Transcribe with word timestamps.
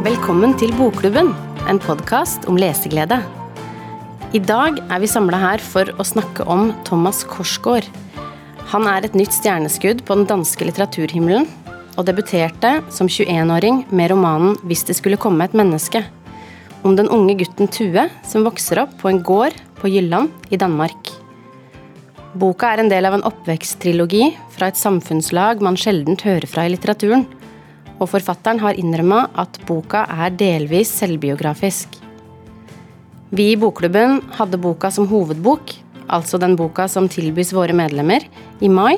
Velkommen 0.00 0.54
til 0.56 0.70
Bokklubben, 0.78 1.26
en 1.68 1.78
podkast 1.82 2.46
om 2.48 2.56
leseglede. 2.56 3.18
I 4.32 4.40
dag 4.40 4.78
er 4.80 5.02
vi 5.02 5.08
samla 5.12 5.36
her 5.36 5.60
for 5.60 5.90
å 6.00 6.06
snakke 6.08 6.46
om 6.48 6.70
Thomas 6.88 7.18
Korsgaard. 7.28 7.84
Han 8.72 8.88
er 8.88 9.04
et 9.04 9.18
nytt 9.18 9.36
stjerneskudd 9.36 10.00
på 10.08 10.16
den 10.16 10.24
danske 10.30 10.64
litteraturhimmelen, 10.64 11.44
og 12.00 12.06
debuterte 12.08 12.78
som 12.88 13.12
21-åring 13.12 13.82
med 13.92 14.14
romanen 14.14 14.56
'Hvis 14.64 14.86
det 14.88 14.96
skulle 14.96 15.20
komme 15.20 15.44
et 15.44 15.52
menneske', 15.52 16.06
om 16.82 16.96
den 16.96 17.12
unge 17.12 17.36
gutten 17.36 17.68
Tue 17.68 18.08
som 18.24 18.44
vokser 18.48 18.80
opp 18.80 18.96
på 18.96 19.10
en 19.10 19.22
gård 19.22 19.52
på 19.82 19.92
Jylland 19.92 20.30
i 20.48 20.56
Danmark. 20.56 21.12
Boka 22.34 22.72
er 22.72 22.80
en 22.80 22.88
del 22.88 23.04
av 23.04 23.14
en 23.14 23.26
oppveksttrilogi 23.28 24.34
fra 24.48 24.68
et 24.68 24.80
samfunnslag 24.80 25.60
man 25.60 25.76
sjelden 25.76 26.16
hører 26.16 26.46
fra 26.46 26.64
i 26.64 26.70
litteraturen 26.70 27.26
og 28.00 28.08
forfatteren 28.08 28.60
har 28.62 28.78
innrømma 28.80 29.26
at 29.38 29.60
boka 29.68 30.06
er 30.08 30.32
delvis 30.32 30.92
selvbiografisk. 31.02 32.00
Vi 33.30 33.52
i 33.52 33.58
Bokklubben 33.60 34.18
hadde 34.34 34.58
boka 34.58 34.90
som 34.90 35.06
hovedbok, 35.06 35.74
altså 36.10 36.40
den 36.42 36.56
boka 36.58 36.88
som 36.90 37.06
tilbys 37.12 37.52
våre 37.54 37.76
medlemmer, 37.76 38.24
i 38.58 38.68
mai, 38.68 38.96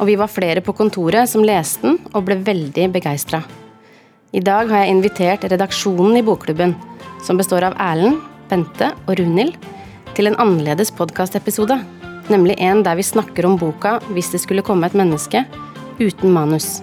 og 0.00 0.08
vi 0.08 0.16
var 0.16 0.32
flere 0.32 0.62
på 0.64 0.72
kontoret 0.78 1.28
som 1.28 1.44
leste 1.44 1.84
den 1.84 1.98
og 2.14 2.24
ble 2.28 2.38
veldig 2.46 2.88
begeistra. 2.94 3.42
I 4.32 4.40
dag 4.40 4.70
har 4.70 4.84
jeg 4.84 4.94
invitert 4.94 5.44
redaksjonen 5.50 6.16
i 6.16 6.24
Bokklubben, 6.24 6.76
som 7.26 7.36
består 7.36 7.66
av 7.66 7.76
Erlend, 7.82 8.22
Bente 8.48 8.92
og 9.06 9.18
Runhild, 9.18 9.58
til 10.16 10.30
en 10.30 10.38
annerledes 10.42 10.90
podkastepisode, 10.94 11.76
nemlig 12.30 12.56
en 12.62 12.84
der 12.86 12.96
vi 12.98 13.06
snakker 13.06 13.46
om 13.46 13.58
boka 13.58 13.98
Hvis 14.14 14.30
det 14.32 14.40
skulle 14.42 14.64
komme 14.66 14.86
et 14.86 14.96
menneske, 14.96 15.44
uten 16.00 16.32
manus. 16.32 16.80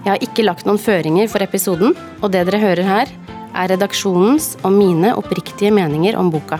Jeg 0.00 0.14
har 0.14 0.22
ikke 0.24 0.44
lagt 0.46 0.64
noen 0.64 0.80
føringer 0.80 1.28
for 1.28 1.44
episoden, 1.44 1.92
og 2.24 2.30
det 2.32 2.46
dere 2.48 2.60
hører 2.62 2.86
her, 2.88 3.10
er 3.50 3.72
redaksjonens 3.72 4.54
og 4.62 4.72
mine 4.72 5.12
oppriktige 5.18 5.72
meninger 5.74 6.16
om 6.16 6.30
boka. 6.32 6.56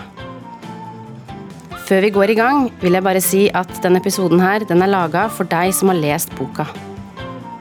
Før 1.87 2.05
vi 2.05 2.11
går 2.13 2.31
i 2.31 2.35
gang, 2.37 2.67
vil 2.83 2.93
jeg 2.95 3.03
bare 3.03 3.23
si 3.23 3.41
at 3.57 3.71
denne 3.83 3.99
episoden 3.99 4.39
her, 4.43 4.61
den 4.67 4.83
er 4.85 4.91
laga 4.91 5.25
for 5.33 5.49
deg 5.49 5.73
som 5.73 5.89
har 5.89 5.97
lest 5.97 6.31
boka. 6.37 6.67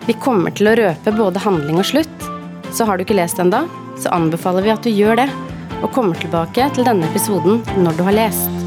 Vi 0.05 0.17
kommer 0.21 0.53
til 0.53 0.69
å 0.69 0.75
røpe 0.79 1.15
både 1.17 1.41
handling 1.43 1.81
og 1.81 1.89
slutt, 1.89 2.29
så 2.77 2.85
har 2.85 2.99
du 2.99 3.07
ikke 3.07 3.17
lest 3.17 3.41
enda, 3.41 3.65
så 3.99 4.13
anbefaler 4.15 4.67
vi 4.67 4.75
at 4.75 4.85
du 4.85 4.93
gjør 4.93 5.23
det, 5.23 5.29
og 5.81 5.95
kommer 5.97 6.21
tilbake 6.21 6.69
til 6.77 6.85
denne 6.85 7.09
episoden 7.09 7.65
når 7.81 7.97
du 7.97 8.05
har 8.05 8.19
lest. 8.19 8.61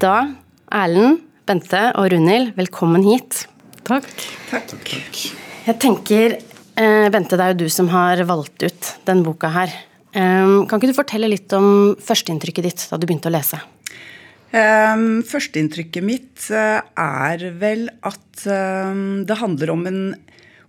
Da, 0.00 0.30
Erlend, 0.72 1.20
Bente 1.44 1.90
og 2.00 2.08
Runhild, 2.14 2.54
velkommen 2.56 3.04
hit. 3.04 3.44
Takk. 3.84 4.08
Takk. 4.48 4.74
Takk. 4.80 5.22
Jeg 5.66 5.76
tenker, 5.76 6.38
eh, 6.80 7.08
Bente, 7.12 7.36
det 7.36 7.44
er 7.44 7.52
jo 7.52 7.66
du 7.66 7.68
som 7.68 7.88
har 7.92 8.22
valgt 8.24 8.62
ut 8.64 8.92
den 9.04 9.22
boka 9.22 9.50
her. 9.52 9.72
Um, 10.10 10.66
kan 10.66 10.80
ikke 10.80 10.90
du 10.90 10.96
fortelle 10.96 11.28
litt 11.30 11.52
om 11.54 11.94
førsteinntrykket 12.02 12.66
ditt 12.66 12.86
da 12.90 12.96
du 12.98 13.04
begynte 13.06 13.30
å 13.30 13.34
lese? 13.34 13.60
Um, 14.50 15.20
førsteinntrykket 15.22 16.02
mitt 16.02 16.48
uh, 16.50 16.80
er 16.98 17.44
vel 17.60 17.84
at 18.02 18.46
um, 18.50 19.20
det 19.22 19.36
handler 19.38 19.70
om 19.70 19.84
en 19.86 20.00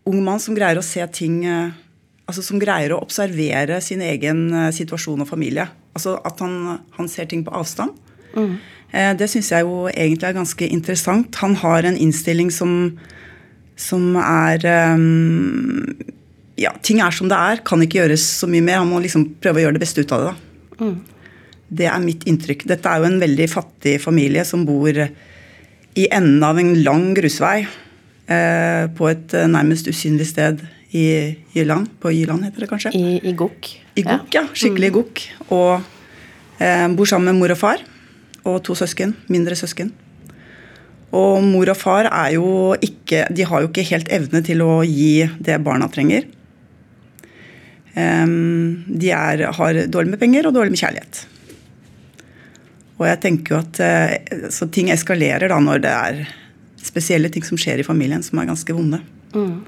ung 0.05 0.19
mann 0.21 0.43
som 0.43 0.53
greier 0.57 0.77
å 0.77 0.85
se 0.85 1.05
ting 1.15 1.45
uh, 1.47 1.71
Altså 2.29 2.45
som 2.45 2.61
greier 2.61 2.93
å 2.95 3.01
observere 3.01 3.81
sin 3.83 3.99
egen 4.05 4.45
uh, 4.53 4.69
situasjon 4.71 5.19
og 5.19 5.27
familie. 5.27 5.65
Altså 5.97 6.13
at 6.23 6.39
han, 6.39 6.77
han 6.95 7.09
ser 7.11 7.27
ting 7.27 7.41
på 7.43 7.51
avstand. 7.51 7.97
Mm. 8.31 8.53
det 9.19 9.27
syns 9.27 9.49
jeg 9.51 9.65
jo 9.67 9.89
egentlig 9.89 10.29
er 10.29 10.37
ganske 10.37 10.69
interessant. 10.71 11.35
Han 11.41 11.57
har 11.59 11.83
en 11.83 11.97
innstilling 11.99 12.47
som 12.55 12.93
som 13.81 14.15
er 14.21 14.65
um, 14.93 15.89
Ja, 16.59 16.73
ting 16.85 17.01
er 17.01 17.13
som 17.15 17.29
det 17.31 17.37
er. 17.37 17.63
Kan 17.65 17.81
ikke 17.83 18.03
gjøres 18.03 18.23
så 18.41 18.49
mye 18.49 18.63
mer. 18.65 18.81
Han 18.83 18.91
må 18.91 19.01
liksom 19.01 19.25
prøve 19.41 19.61
å 19.61 19.65
gjøre 19.65 19.79
det 19.79 19.83
beste 19.83 20.05
ut 20.05 20.13
av 20.15 20.25
det. 20.25 20.31
da. 20.31 20.85
Mm. 20.85 20.97
Det 21.71 21.87
er 21.87 22.03
mitt 22.03 22.25
inntrykk. 22.27 22.65
Dette 22.67 22.91
er 22.91 22.99
jo 22.99 23.07
en 23.07 23.21
veldig 23.21 23.47
fattig 23.49 23.95
familie 24.03 24.43
som 24.47 24.65
bor 24.67 24.91
i 24.91 26.07
enden 26.11 26.43
av 26.43 26.59
en 26.59 26.73
lang 26.83 27.11
grusvei 27.15 27.61
eh, 27.63 28.85
på 28.95 29.07
et 29.11 29.35
eh, 29.37 29.47
nærmest 29.51 29.87
usynlig 29.91 30.27
sted 30.31 30.59
i 30.91 31.05
Jylland. 31.55 31.87
På 32.03 32.11
Jylland, 32.11 32.45
heter 32.47 32.65
det 32.65 32.69
kanskje? 32.71 32.91
I, 32.97 33.21
i 33.23 33.33
Gokk. 33.39 33.71
I 33.95 34.03
Gokk, 34.03 34.27
ja. 34.35 34.43
ja 34.43 34.45
skikkelig 34.51 34.91
mm. 34.91 34.97
Gokk. 34.99 35.23
Og 35.55 36.59
eh, 36.59 36.87
bor 36.97 37.09
sammen 37.09 37.31
med 37.31 37.39
mor 37.39 37.55
og 37.55 37.61
far 37.61 37.83
og 38.43 38.61
to 38.65 38.75
søsken. 38.77 39.15
Mindre 39.31 39.55
søsken. 39.55 39.93
Og 41.11 41.43
mor 41.43 41.69
og 41.71 41.75
far 41.77 42.07
er 42.07 42.35
jo 42.37 42.71
ikke 42.79 43.25
De 43.35 43.43
har 43.47 43.63
jo 43.63 43.67
ikke 43.67 43.83
helt 43.89 44.11
evne 44.13 44.39
til 44.47 44.63
å 44.63 44.79
gi 44.87 45.27
det 45.43 45.59
barna 45.63 45.89
trenger. 45.91 46.29
de 47.91 49.09
er, 49.11 49.41
har 49.51 49.79
dårlig 49.91 50.13
med 50.13 50.19
penger 50.19 50.47
og 50.47 50.53
dårlig 50.55 50.71
med 50.71 50.79
kjærlighet. 50.79 51.25
Og 53.01 53.07
jeg 53.09 53.19
tenker 53.19 53.55
jo 53.55 53.59
at 53.59 53.79
eh, 53.83 54.47
Så 54.53 54.69
ting 54.71 54.91
eskalerer 54.93 55.51
da 55.51 55.59
når 55.59 55.83
det 55.83 55.91
er 55.91 56.21
spesielle 56.81 57.29
ting 57.29 57.43
som 57.45 57.59
skjer 57.59 57.81
i 57.81 57.85
familien 57.85 58.23
som 58.25 58.39
er 58.41 58.47
ganske 58.49 58.73
vonde. 58.73 59.01
Mm. 59.35 59.59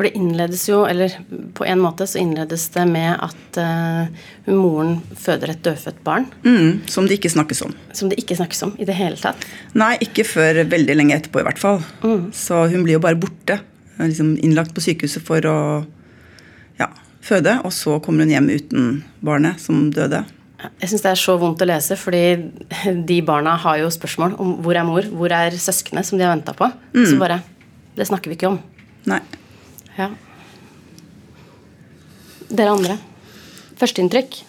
For 0.00 0.08
det 0.08 0.16
innledes 0.16 0.62
jo, 0.64 0.78
eller 0.88 1.12
på 1.52 1.66
en 1.68 1.80
måte 1.82 2.06
så 2.08 2.22
innledes 2.22 2.62
det 2.72 2.86
med 2.88 3.20
at 3.20 3.58
uh, 3.60 4.06
moren 4.48 4.94
føder 5.12 5.50
et 5.52 5.58
dødfødt 5.60 5.98
barn. 6.06 6.24
Mm, 6.40 6.86
som 6.88 7.04
det 7.04 7.18
ikke 7.18 7.28
snakkes 7.34 7.58
om. 7.66 7.74
Som 7.92 8.08
det 8.08 8.16
ikke 8.22 8.38
snakkes 8.38 8.64
om 8.64 8.70
i 8.80 8.86
det 8.88 8.94
hele 8.96 9.18
tatt? 9.20 9.42
Nei, 9.76 9.90
ikke 10.00 10.24
før 10.24 10.62
veldig 10.72 10.94
lenge 10.96 11.18
etterpå 11.18 11.42
i 11.42 11.44
hvert 11.44 11.60
fall. 11.60 11.82
Mm. 12.00 12.30
Så 12.32 12.62
hun 12.72 12.86
blir 12.86 12.96
jo 12.96 13.02
bare 13.04 13.18
borte. 13.20 13.58
Liksom 13.98 14.30
innlagt 14.40 14.72
på 14.72 14.80
sykehuset 14.86 15.20
for 15.26 15.44
å 15.50 15.56
ja, 16.80 16.88
føde, 17.20 17.58
og 17.60 17.74
så 17.76 17.98
kommer 18.00 18.24
hun 18.24 18.32
hjem 18.32 18.48
uten 18.54 18.86
barnet 19.20 19.60
som 19.60 19.90
døde. 19.92 20.22
Jeg 20.80 20.94
syns 20.94 21.04
det 21.04 21.10
er 21.12 21.20
så 21.20 21.34
vondt 21.42 21.60
å 21.60 21.68
lese, 21.68 21.98
fordi 22.00 22.22
de 23.12 23.18
barna 23.28 23.58
har 23.66 23.82
jo 23.82 23.92
spørsmål 23.92 24.38
om 24.40 24.56
hvor 24.64 24.80
er 24.80 24.88
mor, 24.88 25.12
hvor 25.12 25.36
er 25.42 25.60
søsknene 25.60 26.08
som 26.08 26.16
de 26.16 26.24
har 26.24 26.32
venta 26.32 26.56
på. 26.56 26.72
Mm. 26.96 27.04
Så 27.04 27.20
bare 27.20 27.42
Det 28.00 28.08
snakker 28.08 28.32
vi 28.32 28.40
ikke 28.40 28.54
om. 28.54 28.58
Nei. 29.12 29.20
Ja. 30.00 30.08
Dere 32.50 32.72
andre? 32.74 32.96
Førsteinntrykk? 33.80 34.40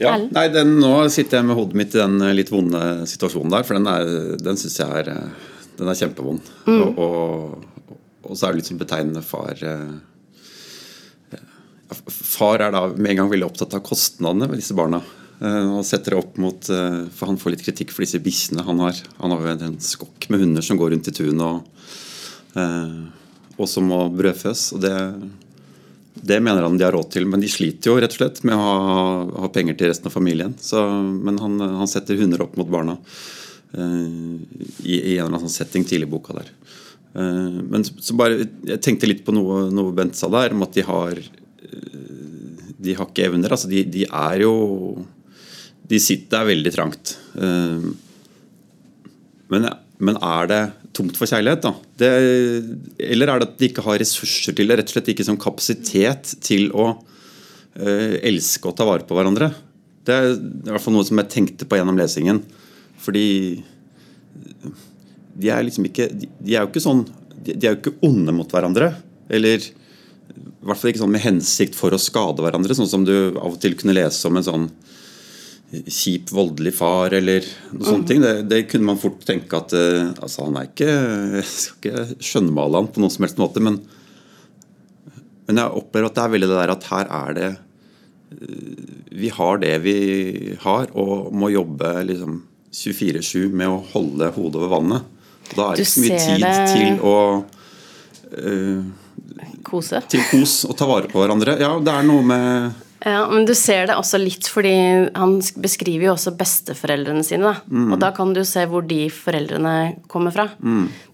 Ja, 0.00 0.14
nei, 0.16 0.46
den, 0.48 0.78
Nå 0.80 0.94
sitter 1.12 1.40
jeg 1.40 1.48
med 1.50 1.58
hodet 1.58 1.76
mitt 1.76 1.92
i 1.92 2.00
den 2.00 2.22
eh, 2.24 2.32
litt 2.36 2.50
vonde 2.52 2.80
situasjonen 3.10 3.52
der. 3.52 3.66
For 3.68 3.76
den, 3.76 3.88
er, 3.90 4.36
den 4.40 4.56
syns 4.60 4.78
jeg 4.80 5.02
er, 5.02 5.10
eh, 5.12 5.66
den 5.76 5.90
er 5.92 5.98
kjempevond. 5.98 6.46
Mm. 6.64 6.78
Og, 6.78 7.02
og, 7.04 7.98
og, 8.24 8.32
så 8.32 8.46
er 8.46 8.54
det 8.54 8.62
litt 8.62 8.70
sånn 8.70 8.80
betegnende 8.80 9.24
far 9.26 9.60
eh, 9.60 9.98
Far 11.90 12.62
er 12.62 12.70
da 12.70 12.84
med 12.94 13.10
en 13.10 13.24
gang 13.24 13.30
veldig 13.32 13.48
opptatt 13.48 13.74
av 13.74 13.82
kostnadene 13.82 14.46
ved 14.46 14.60
disse 14.60 14.76
barna. 14.78 15.00
Og 15.42 15.80
setter 15.88 16.14
det 16.14 16.18
opp 16.20 16.36
mot 16.38 16.68
For 16.68 17.24
han 17.26 17.38
får 17.40 17.54
litt 17.54 17.64
kritikk 17.64 17.90
for 17.90 18.04
disse 18.04 18.20
bikkjene 18.22 18.62
han 18.62 18.82
har. 18.84 19.00
Han 19.18 19.32
har 19.34 19.42
jo 19.42 19.54
en 19.56 19.78
skokk 19.82 20.28
med 20.30 20.44
hunder 20.44 20.62
som 20.62 20.78
går 20.78 20.92
rundt 20.94 21.08
i 21.10 21.14
tunet 21.16 21.42
og 21.42 22.60
og 23.60 23.68
som 23.68 23.86
må 23.90 24.02
brødføs. 24.14 24.70
og 24.76 24.82
det, 24.84 24.94
det 26.14 26.40
mener 26.42 26.62
han 26.62 26.78
de 26.78 26.84
har 26.84 26.94
råd 26.96 27.10
til, 27.14 27.26
men 27.28 27.42
de 27.42 27.48
sliter 27.50 27.92
jo 27.92 27.98
rett 28.00 28.14
og 28.14 28.20
slett 28.20 28.42
med 28.46 28.56
å 28.56 28.64
ha, 28.64 29.02
ha 29.44 29.50
penger 29.52 29.78
til 29.78 29.90
resten 29.92 30.10
av 30.10 30.16
familien. 30.16 30.54
Så, 30.60 30.82
men 31.26 31.38
han, 31.40 31.60
han, 31.60 31.90
setter 31.90 32.18
hunder 32.20 32.44
opp 32.44 32.58
mot 32.60 32.68
barna 32.70 32.96
uh, 32.98 34.36
i, 34.84 34.96
i, 34.96 35.16
en 35.16 35.26
eller 35.26 35.30
annen 35.30 35.46
sånn 35.46 35.58
setting 35.60 35.86
tidlig 35.88 36.08
i 36.08 36.12
boka 36.12 36.36
der. 36.36 36.50
Uh, 37.14 37.60
men 37.72 37.86
så 37.86 38.16
bare, 38.18 38.44
jeg 38.68 38.82
tenkte 38.84 39.08
litt 39.08 39.24
på 39.26 39.34
noe, 39.34 39.68
noe 39.74 39.94
Bent 39.96 40.18
sa 40.18 40.30
der, 40.32 40.54
om 40.56 40.66
at 40.66 40.76
de 40.76 40.86
har 40.86 41.20
uh, 41.20 42.10
de 42.80 42.96
har 42.96 43.08
ikke 43.08 43.26
evner. 43.28 43.52
altså 43.52 43.68
De, 43.68 43.84
de 43.84 44.06
er 44.08 44.40
jo 44.40 44.52
De 45.90 45.98
sitter 46.00 46.38
der 46.38 46.46
veldig 46.48 46.72
trangt. 46.72 47.12
Men, 49.50 49.66
men 49.98 50.16
er 50.16 50.48
det 50.48 50.60
tomt 50.96 51.18
for 51.18 51.30
kjærlighet. 51.30 51.62
da. 51.64 51.72
Det, 52.00 52.10
eller 53.12 53.30
er 53.30 53.40
det 53.40 53.48
at 53.48 53.58
de 53.60 53.70
ikke 53.70 53.84
har 53.86 54.00
ressurser 54.02 54.56
til 54.56 54.70
det, 54.70 54.78
rett 54.80 54.90
og 54.90 54.96
slett 54.96 55.10
ikke 55.12 55.26
som 55.26 55.38
kapasitet 55.40 56.34
til 56.44 56.70
å 56.74 56.92
uh, 56.94 58.14
elske 58.26 58.70
og 58.70 58.76
ta 58.78 58.86
vare 58.88 59.06
på 59.06 59.16
hverandre. 59.18 59.52
Det 60.06 60.16
er 60.16 60.32
i 60.34 60.70
hvert 60.70 60.82
fall 60.82 60.96
noe 60.96 61.06
som 61.06 61.20
jeg 61.20 61.32
tenkte 61.32 61.68
på 61.68 61.78
gjennom 61.78 61.98
lesingen. 62.00 62.42
Fordi 63.00 63.26
de 65.40 65.48
er 65.48 65.64
liksom 65.64 65.86
ikke 65.88 66.10
De, 66.12 66.28
de 66.44 66.52
er 66.52 66.64
jo 66.64 66.68
ikke 66.68 66.82
sånn 66.84 67.00
de, 67.40 67.54
de, 67.54 67.64
er 67.64 67.72
jo 67.72 67.78
ikke 67.78 67.98
onde 68.04 68.34
mot 68.36 68.50
hverandre. 68.52 68.92
Eller 69.32 69.62
i 69.64 70.66
hvert 70.66 70.80
fall 70.80 70.92
ikke 70.92 71.02
sånn 71.02 71.14
med 71.14 71.24
hensikt 71.24 71.76
for 71.78 71.94
å 71.94 72.00
skade 72.00 72.44
hverandre, 72.44 72.76
sånn 72.76 72.90
som 72.90 73.04
du 73.06 73.14
av 73.32 73.54
og 73.54 73.60
til 73.62 73.76
kunne 73.78 73.96
lese 73.96 74.28
om 74.28 74.36
en 74.36 74.46
sånn 74.46 74.66
kjip, 75.70 76.32
voldelig 76.34 76.72
far 76.74 77.14
eller 77.14 77.46
noen 77.70 77.86
sånne 77.86 78.10
Mm. 78.10 78.22
Det, 78.24 78.34
det, 78.50 78.60
kunne 78.70 78.88
man 78.88 78.98
fort 78.98 79.20
tenke 79.22 79.54
at 79.54 79.72
uh, 79.76 80.10
altså 80.18 80.48
Han 80.48 80.56
er 80.58 80.66
ikke 80.66 80.90
Jeg 80.90 81.46
skal 81.46 81.78
ikke 81.78 82.24
skjønnmale 82.26 82.80
han 82.80 82.88
på 82.90 83.02
noen 83.02 83.12
som 83.14 83.26
helst 83.26 83.38
måte, 83.38 83.62
men, 83.62 83.78
men 85.46 85.60
jeg 85.62 85.78
opplever 85.78 86.08
at 86.08 86.16
det 86.16 86.24
er 86.24 86.32
veldig 86.34 86.48
det 86.50 86.58
der 86.58 86.74
at 86.74 86.88
her 86.90 87.12
er 87.20 87.38
det 87.38 87.50
uh, 87.54 88.90
Vi 89.22 89.30
har 89.36 89.62
det 89.62 89.74
vi 89.86 89.96
har, 90.64 90.90
og 90.98 91.30
må 91.30 91.52
jobbe 91.54 91.94
liksom 92.08 92.42
24-7 92.74 93.50
med 93.54 93.70
å 93.70 93.80
holde 93.92 94.30
hodet 94.34 94.60
over 94.60 94.70
vannet. 94.70 95.08
Og 95.50 95.56
da 95.58 95.64
er 95.70 95.78
det 95.78 95.86
ikke 95.86 96.04
mye 96.04 96.20
tid 96.22 96.44
det... 96.44 96.52
til 96.74 97.00
å 97.06 97.16
uh, 98.34 98.84
kose. 99.66 100.02
til 100.10 100.22
kos 100.30 100.60
og 100.66 100.78
ta 100.78 100.86
vare 100.90 101.10
på 101.10 101.22
hverandre. 101.22 101.58
Ja, 101.62 101.76
det 101.82 101.94
er 101.94 102.06
noe 102.06 102.26
med 102.26 102.86
Ja, 103.00 103.22
men 103.30 103.46
du 103.48 103.54
ser 103.56 103.86
det 103.88 103.96
også 103.96 104.18
litt 104.20 104.44
fordi 104.52 104.74
han 105.14 105.38
beskriver 105.62 106.10
jo 106.10 106.12
også 106.12 106.34
besteforeldrene 106.36 107.24
sine. 107.24 107.48
Da. 107.48 107.72
Mm. 107.72 107.94
Og 107.94 108.00
da 108.02 108.10
kan 108.16 108.34
du 108.36 108.42
se 108.44 108.66
hvor 108.68 108.84
de 108.84 109.06
foreldrene 109.14 109.74
kommer 110.10 110.34
fra. 110.34 110.50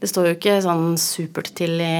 Det 0.02 0.10
står 0.10 0.30
jo 0.30 0.34
ikke 0.34 0.58
sånn 0.64 0.96
supert 0.98 1.52
til 1.58 1.78
i 1.78 1.94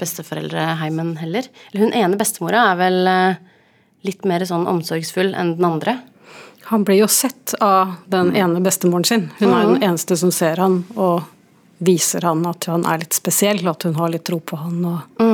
besteforeldreheimen 0.00 1.16
heller. 1.22 1.48
Eller 1.70 1.86
hun 1.86 1.96
ene 1.96 2.20
bestemora 2.20 2.66
er 2.74 2.80
vel 2.82 3.00
eh, 3.08 3.40
litt 4.04 4.28
mer 4.28 4.44
sånn 4.48 4.68
omsorgsfull 4.68 5.32
enn 5.32 5.56
den 5.56 5.68
andre. 5.70 5.96
Han 6.68 6.84
blir 6.84 7.00
jo 7.00 7.08
sett 7.08 7.54
av 7.60 7.96
den 8.12 8.34
ene 8.36 8.60
bestemoren 8.60 9.08
sin. 9.08 9.30
Hun 9.40 9.50
er 9.52 9.66
den 9.66 9.82
eneste 9.82 10.16
som 10.20 10.32
ser 10.34 10.60
han 10.60 10.82
og 10.92 11.22
viser 11.82 12.22
han 12.22 12.44
at 12.46 12.68
han 12.70 12.84
er 12.86 13.00
litt 13.02 13.16
spesiell, 13.16 13.64
at 13.66 13.82
hun 13.88 13.96
har 13.98 14.12
litt 14.12 14.24
tro 14.28 14.38
på 14.38 14.56
han 14.60 14.84
og 14.86 15.24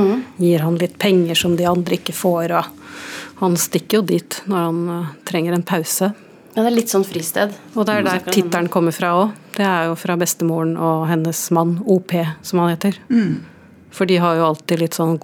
gir 0.41 0.65
han 0.65 0.79
litt 0.81 0.97
penger 0.99 1.37
som 1.37 1.57
de 1.59 1.67
andre 1.69 1.99
ikke 1.99 2.15
får. 2.17 2.55
Og 2.57 3.28
han 3.39 3.55
stikker 3.59 4.01
jo 4.01 4.07
dit 4.07 4.41
når 4.51 4.65
han 4.67 4.81
eh, 4.95 5.13
trenger 5.29 5.55
en 5.55 5.67
pause. 5.67 6.11
Ja, 6.55 6.65
det 6.65 6.73
er 6.73 6.77
litt 6.81 6.91
sånn 6.91 7.07
fristed. 7.07 7.53
Og 7.77 7.87
det 7.87 7.95
er 8.01 8.07
der 8.07 8.25
tittelen 8.27 8.71
kommer 8.73 8.95
fra 8.95 9.13
òg. 9.15 9.35
Det 9.55 9.67
er 9.67 9.89
jo 9.91 9.97
fra 9.99 10.17
bestemoren 10.19 10.75
og 10.75 11.05
hennes 11.11 11.45
mann, 11.55 11.77
OP, 11.87 12.15
som 12.43 12.63
han 12.63 12.73
heter. 12.73 12.99
For 13.95 14.11
de 14.11 14.19
har 14.23 14.39
jo 14.39 14.49
alltid 14.49 14.83
litt 14.83 14.99
sånn 14.99 15.19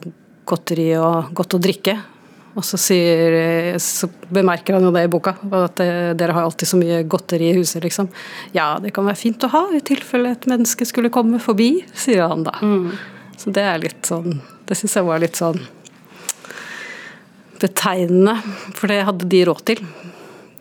godteri 0.46 0.92
og 1.00 1.32
godt 1.34 1.56
å 1.58 1.62
drikke. 1.62 1.96
Og 2.54 2.62
så, 2.62 2.78
sier, 2.78 3.74
så 3.82 4.06
bemerker 4.30 4.76
han 4.76 4.86
jo 4.86 4.92
det 4.94 5.08
i 5.08 5.10
boka, 5.10 5.32
at 5.58 5.80
eh, 5.82 6.12
dere 6.14 6.36
har 6.36 6.46
alltid 6.46 6.70
så 6.70 6.78
mye 6.78 7.00
godteri 7.10 7.48
i 7.50 7.56
huset, 7.56 7.82
liksom. 7.82 8.06
Ja, 8.54 8.76
det 8.82 8.92
kan 8.94 9.08
være 9.08 9.18
fint 9.18 9.42
å 9.42 9.50
ha 9.50 9.64
i 9.74 9.82
tilfelle 9.82 10.36
et 10.36 10.46
menneske 10.50 10.86
skulle 10.86 11.10
komme 11.14 11.42
forbi, 11.42 11.80
sier 11.98 12.28
han 12.30 12.46
da. 12.46 12.54
Så 13.42 13.50
det 13.50 13.64
er 13.66 13.80
litt 13.82 14.06
sånn 14.06 14.36
Det 14.62 14.76
syns 14.78 14.94
jeg 14.94 15.06
var 15.08 15.18
litt 15.18 15.34
sånn 15.34 15.58
betegnende, 17.62 18.38
for 18.74 18.90
det 18.90 19.04
hadde 19.08 19.30
de 19.30 19.44
råd 19.48 19.64
til. 19.70 19.84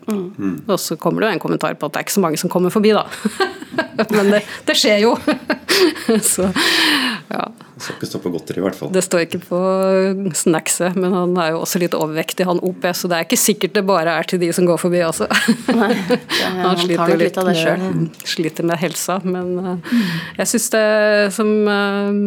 Og 0.06 0.76
så 0.80 0.96
kommer 1.00 1.22
det 1.22 1.30
jo 1.30 1.36
en 1.38 1.42
kommentar 1.42 1.76
på 1.78 1.88
at 1.88 1.94
det 1.94 2.00
er 2.00 2.06
ikke 2.06 2.18
så 2.18 2.24
mange 2.24 2.40
som 2.40 2.52
kommer 2.52 2.72
forbi, 2.72 2.92
da. 2.96 3.06
Men 4.16 4.34
det, 4.34 4.44
det 4.68 4.76
skjer 4.78 5.00
jo. 5.06 5.14
Så 6.34 6.46
ja. 7.30 7.44
Skal 7.80 7.96
ikke 7.96 8.06
stå 8.06 8.20
på 8.22 8.30
godteri, 8.30 8.60
i 8.60 8.64
hvert 8.64 8.76
fall. 8.78 8.90
Det 8.94 9.02
står 9.02 9.24
ikke 9.24 9.40
på 9.48 9.60
snackset, 10.38 10.94
men 10.94 11.14
han 11.16 11.32
er 11.40 11.54
jo 11.54 11.62
også 11.64 11.80
litt 11.82 11.96
overvektig, 11.98 12.46
han 12.46 12.60
OP, 12.62 12.86
så 12.94 13.10
det 13.10 13.16
er 13.16 13.26
ikke 13.26 13.38
sikkert 13.40 13.74
det 13.74 13.82
bare 13.88 14.14
er 14.14 14.28
til 14.30 14.38
de 14.42 14.52
som 14.54 14.68
går 14.68 14.78
forbi, 14.78 15.00
altså. 15.02 15.26
Nei, 15.74 15.90
det, 16.06 16.20
han 16.62 16.78
sliter 16.78 17.10
jo 17.10 17.18
litt 17.18 17.40
av 17.40 17.50
det 17.50 17.56
sjøl. 17.58 17.82
med, 17.82 18.20
sliter 18.36 18.68
med 18.70 18.78
helsa, 18.78 19.18
men 19.26 19.50
eh, 19.58 19.96
jeg 20.38 20.52
syns 20.52 20.70
det 20.76 20.86
som 21.34 21.50
eh, 21.74 22.20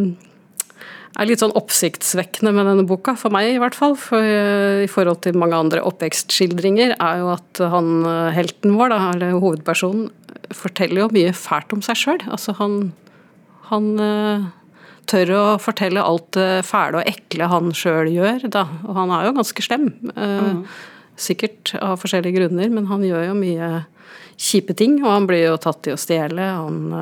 er 1.17 1.29
litt 1.29 1.41
sånn 1.41 1.55
oppsiktsvekkende 1.57 2.53
med 2.53 2.67
denne 2.69 2.85
boka, 2.87 3.15
for 3.17 3.33
meg 3.33 3.55
i 3.55 3.61
hvert 3.61 3.77
fall, 3.77 3.95
for 3.99 4.21
eh, 4.21 4.83
i 4.85 4.89
forhold 4.91 5.23
til 5.25 5.37
mange 5.39 5.57
andre 5.57 5.81
oppvekstskildringer, 5.87 6.93
er 6.93 7.23
jo 7.23 7.31
at 7.33 7.61
han 7.73 7.89
eh, 8.05 8.35
helten 8.37 8.77
vår, 8.77 8.93
da, 8.93 8.99
eller 9.15 9.39
hovedpersonen, 9.41 10.11
forteller 10.55 11.03
jo 11.03 11.09
mye 11.15 11.33
fælt 11.35 11.73
om 11.75 11.81
seg 11.83 11.99
sjøl. 11.99 12.21
Altså 12.31 12.53
han, 12.59 12.77
han 13.71 13.89
eh, 14.03 14.45
tør 15.09 15.33
å 15.35 15.41
fortelle 15.61 16.05
alt 16.05 16.29
det 16.37 16.61
fæle 16.67 17.01
og 17.01 17.09
ekle 17.09 17.49
han 17.51 17.73
sjøl 17.75 18.11
gjør, 18.13 18.47
da. 18.53 18.67
Og 18.85 19.01
han 19.01 19.11
er 19.15 19.27
jo 19.27 19.35
ganske 19.39 19.65
slem. 19.65 19.89
Mm. 20.13 20.63
Sikkert 21.17 21.73
av 21.81 21.97
forskjellige 22.03 22.37
grunner, 22.37 22.69
men 22.71 22.87
han 22.91 23.03
gjør 23.07 23.29
jo 23.31 23.37
mye 23.39 23.71
kjipe 24.37 24.75
ting. 24.77 24.99
Og 25.01 25.09
han 25.09 25.27
blir 25.29 25.47
jo 25.47 25.59
tatt 25.63 25.87
i 25.89 25.95
å 25.95 25.99
stjele. 25.99 26.51
Han 26.59 26.93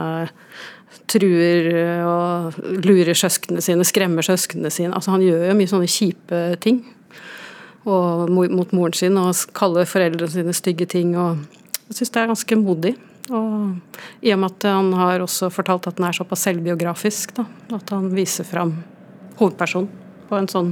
truer 1.12 1.72
og 2.06 2.60
lurer 2.86 3.18
søsknene 3.18 3.64
sine, 3.64 3.86
skremmer 3.88 4.26
søsknene 4.26 4.72
sine. 4.74 4.94
Altså 4.96 5.14
Han 5.16 5.26
gjør 5.26 5.48
jo 5.50 5.58
mye 5.58 5.72
sånne 5.72 5.90
kjipe 5.92 6.42
ting. 6.64 6.84
Og 7.86 8.32
mot 8.34 8.72
moren 8.74 8.96
sin, 8.98 9.18
og 9.22 9.38
kaller 9.58 9.86
foreldrene 9.90 10.32
sine 10.32 10.56
stygge 10.58 10.88
ting. 10.90 11.14
og 11.18 11.44
Jeg 11.90 12.00
syns 12.00 12.16
det 12.16 12.24
er 12.24 12.32
ganske 12.34 12.58
modig. 12.62 12.96
Og 13.34 13.78
i 14.26 14.34
og 14.34 14.42
med 14.42 14.52
at 14.52 14.68
han 14.70 14.92
har 14.94 15.24
også 15.24 15.50
fortalt 15.54 15.88
at 15.90 15.98
den 15.98 16.08
er 16.08 16.18
såpass 16.18 16.46
selvbiografisk, 16.46 17.34
da, 17.38 17.46
at 17.74 17.94
han 17.94 18.12
viser 18.14 18.46
fram 18.46 18.76
hovedpersonen 19.40 19.90
på 20.30 20.38
en 20.38 20.50
sånn 20.50 20.70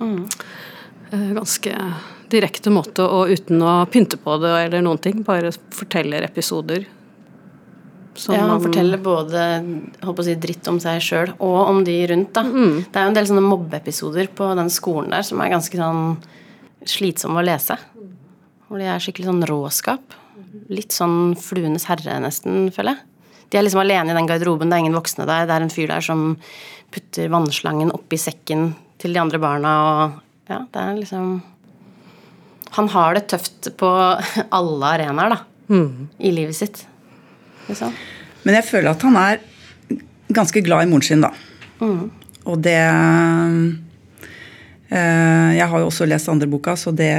mm. 0.00 0.18
ganske 1.38 1.72
direkte 2.32 2.72
måte, 2.72 3.04
og 3.04 3.32
uten 3.32 3.62
å 3.64 3.76
pynte 3.90 4.18
på 4.20 4.36
det 4.42 4.52
eller 4.66 4.84
noen 4.84 5.00
ting. 5.00 5.22
Bare 5.26 5.52
forteller 5.74 6.26
episoder. 6.26 6.84
Som 8.18 8.34
Ja, 8.34 8.46
han 8.46 8.62
forteller 8.62 9.00
både 9.02 9.40
si, 10.24 10.34
dritt 10.40 10.68
om 10.70 10.78
seg 10.82 11.00
sjøl 11.02 11.32
og 11.38 11.56
om 11.68 11.82
de 11.86 11.96
rundt. 12.10 12.32
Da. 12.36 12.44
Det 12.44 13.00
er 13.00 13.06
jo 13.06 13.12
en 13.12 13.16
del 13.18 13.30
sånne 13.30 13.46
mobbeepisoder 13.46 14.30
på 14.36 14.50
den 14.58 14.70
skolen 14.72 15.10
der 15.14 15.26
som 15.26 15.42
er 15.42 15.52
ganske 15.52 15.78
sånn 15.78 16.18
slitsomme 16.88 17.40
å 17.42 17.46
lese. 17.46 17.78
Hvor 18.68 18.80
de 18.80 18.86
er 18.90 19.02
skikkelig 19.02 19.30
sånn 19.30 19.46
råskap. 19.48 20.14
Litt 20.72 20.94
sånn 20.94 21.34
fluenes 21.40 21.88
herre, 21.90 22.20
nesten, 22.22 22.70
føler 22.74 22.94
jeg. 22.94 23.10
De 23.50 23.58
er 23.58 23.66
liksom 23.66 23.82
alene 23.84 24.10
i 24.10 24.16
den 24.16 24.26
garderoben, 24.26 24.70
det 24.70 24.76
er 24.78 24.84
ingen 24.86 24.96
voksne 24.96 25.26
der. 25.28 25.46
Det 25.46 25.54
er 25.54 25.64
en 25.66 25.72
fyr 25.72 25.90
der 25.90 26.04
som 26.04 26.36
putter 26.94 27.28
vannslangen 27.32 27.92
oppi 27.94 28.18
sekken 28.18 28.72
til 29.02 29.14
de 29.14 29.20
andre 29.20 29.38
barna, 29.42 29.74
og 29.84 30.50
ja, 30.50 30.62
det 30.72 30.80
er 30.80 30.96
liksom 31.00 31.42
Han 32.74 32.88
har 32.90 33.14
det 33.14 33.28
tøft 33.30 33.68
på 33.78 33.88
alle 34.58 34.86
arenaer, 34.96 35.36
da. 35.36 35.38
I 36.18 36.32
livet 36.34 36.56
sitt. 36.58 36.86
Liksom. 37.68 37.92
Men 38.44 38.58
jeg 38.58 38.68
føler 38.68 38.92
at 38.92 39.02
han 39.06 39.16
er 39.20 39.42
ganske 40.34 40.62
glad 40.64 40.84
i 40.84 40.90
moren 40.90 41.06
sin, 41.06 41.24
da. 41.24 41.30
Og 42.44 42.60
det 42.64 42.76
eh, 44.92 45.50
Jeg 45.58 45.68
har 45.70 45.78
jo 45.80 45.88
også 45.88 46.08
lest 46.08 46.30
andre 46.32 46.48
boka, 46.50 46.76
så 46.76 46.90
det 46.94 47.14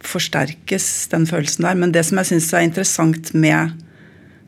forsterkes, 0.00 1.08
den 1.12 1.26
følelsen 1.28 1.66
der. 1.66 1.78
Men 1.78 1.92
det 1.94 2.04
som 2.08 2.18
jeg 2.20 2.30
syns 2.32 2.52
er 2.54 2.66
interessant 2.66 3.34
med 3.34 3.74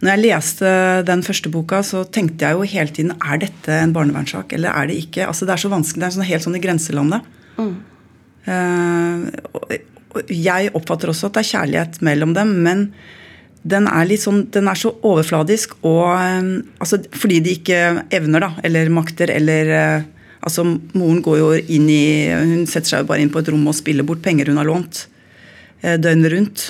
Når 0.02 0.08
jeg 0.10 0.22
leste 0.24 0.66
den 1.06 1.22
første 1.22 1.48
boka, 1.52 1.82
så 1.86 2.02
tenkte 2.04 2.44
jeg 2.44 2.52
jo 2.58 2.62
hele 2.66 2.90
tiden 2.90 3.12
er 3.22 3.38
dette 3.44 3.70
en 3.70 3.92
barnevernssak, 3.94 4.52
eller 4.56 4.70
er 4.74 4.90
det 4.90 4.96
ikke? 4.98 5.26
Altså 5.28 5.46
Det 5.46 5.54
er 5.54 5.62
så 5.62 5.70
vanskelig. 5.70 6.00
Det 6.02 6.08
er 6.08 6.16
sånn, 6.16 6.30
helt 6.30 6.42
sånn 6.46 6.58
i 6.58 6.64
grenselandet. 6.64 7.22
Mm. 7.58 7.76
Uh, 8.42 9.18
jeg 10.26 10.72
oppfatter 10.74 11.12
også 11.12 11.28
at 11.28 11.36
det 11.36 11.44
er 11.44 11.52
kjærlighet 11.52 12.00
mellom 12.02 12.34
dem, 12.34 12.50
men 12.64 12.88
den 13.62 13.87
er, 13.87 14.06
litt 14.09 14.23
sånn, 14.25 14.47
den 14.50 14.67
er 14.70 14.79
så 14.79 14.91
overfladisk, 15.06 15.76
og, 15.87 16.03
eh, 16.17 16.50
altså, 16.82 16.99
fordi 17.14 17.38
de 17.44 17.55
ikke 17.59 17.81
evner, 18.14 18.43
da, 18.43 18.50
eller 18.67 18.91
makter, 18.94 19.31
eller 19.31 19.73
eh, 19.76 20.09
altså, 20.43 20.67
Moren 20.99 21.23
går 21.23 21.38
jo 21.38 21.50
inn 21.61 21.88
i 21.91 22.05
Hun 22.35 22.67
setter 22.67 22.91
seg 22.91 23.05
jo 23.05 23.11
bare 23.12 23.23
inn 23.23 23.31
på 23.32 23.43
et 23.43 23.50
rom 23.52 23.69
og 23.71 23.78
spiller 23.78 24.07
bort 24.07 24.23
penger 24.25 24.50
hun 24.50 24.59
har 24.59 24.69
lånt, 24.69 25.07
eh, 25.83 25.95
døgnet 25.95 26.35
rundt. 26.35 26.64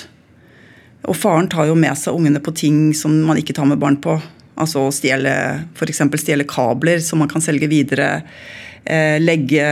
Og 1.09 1.17
faren 1.17 1.49
tar 1.51 1.67
jo 1.67 1.75
med 1.75 1.97
seg 1.99 2.15
ungene 2.15 2.39
på 2.43 2.53
ting 2.55 2.93
som 2.95 3.15
man 3.27 3.41
ikke 3.41 3.55
tar 3.57 3.67
med 3.67 3.81
barn 3.81 3.97
på. 3.99 4.15
Altså 4.53 4.85
å 4.85 4.93
stjele 4.93 5.33
f.eks. 5.73 6.03
stjele 6.21 6.45
kabler 6.47 7.01
som 7.03 7.19
man 7.19 7.31
kan 7.31 7.43
selge 7.43 7.67
videre. 7.71 8.21
Eh, 8.83 9.15
legge 9.23 9.63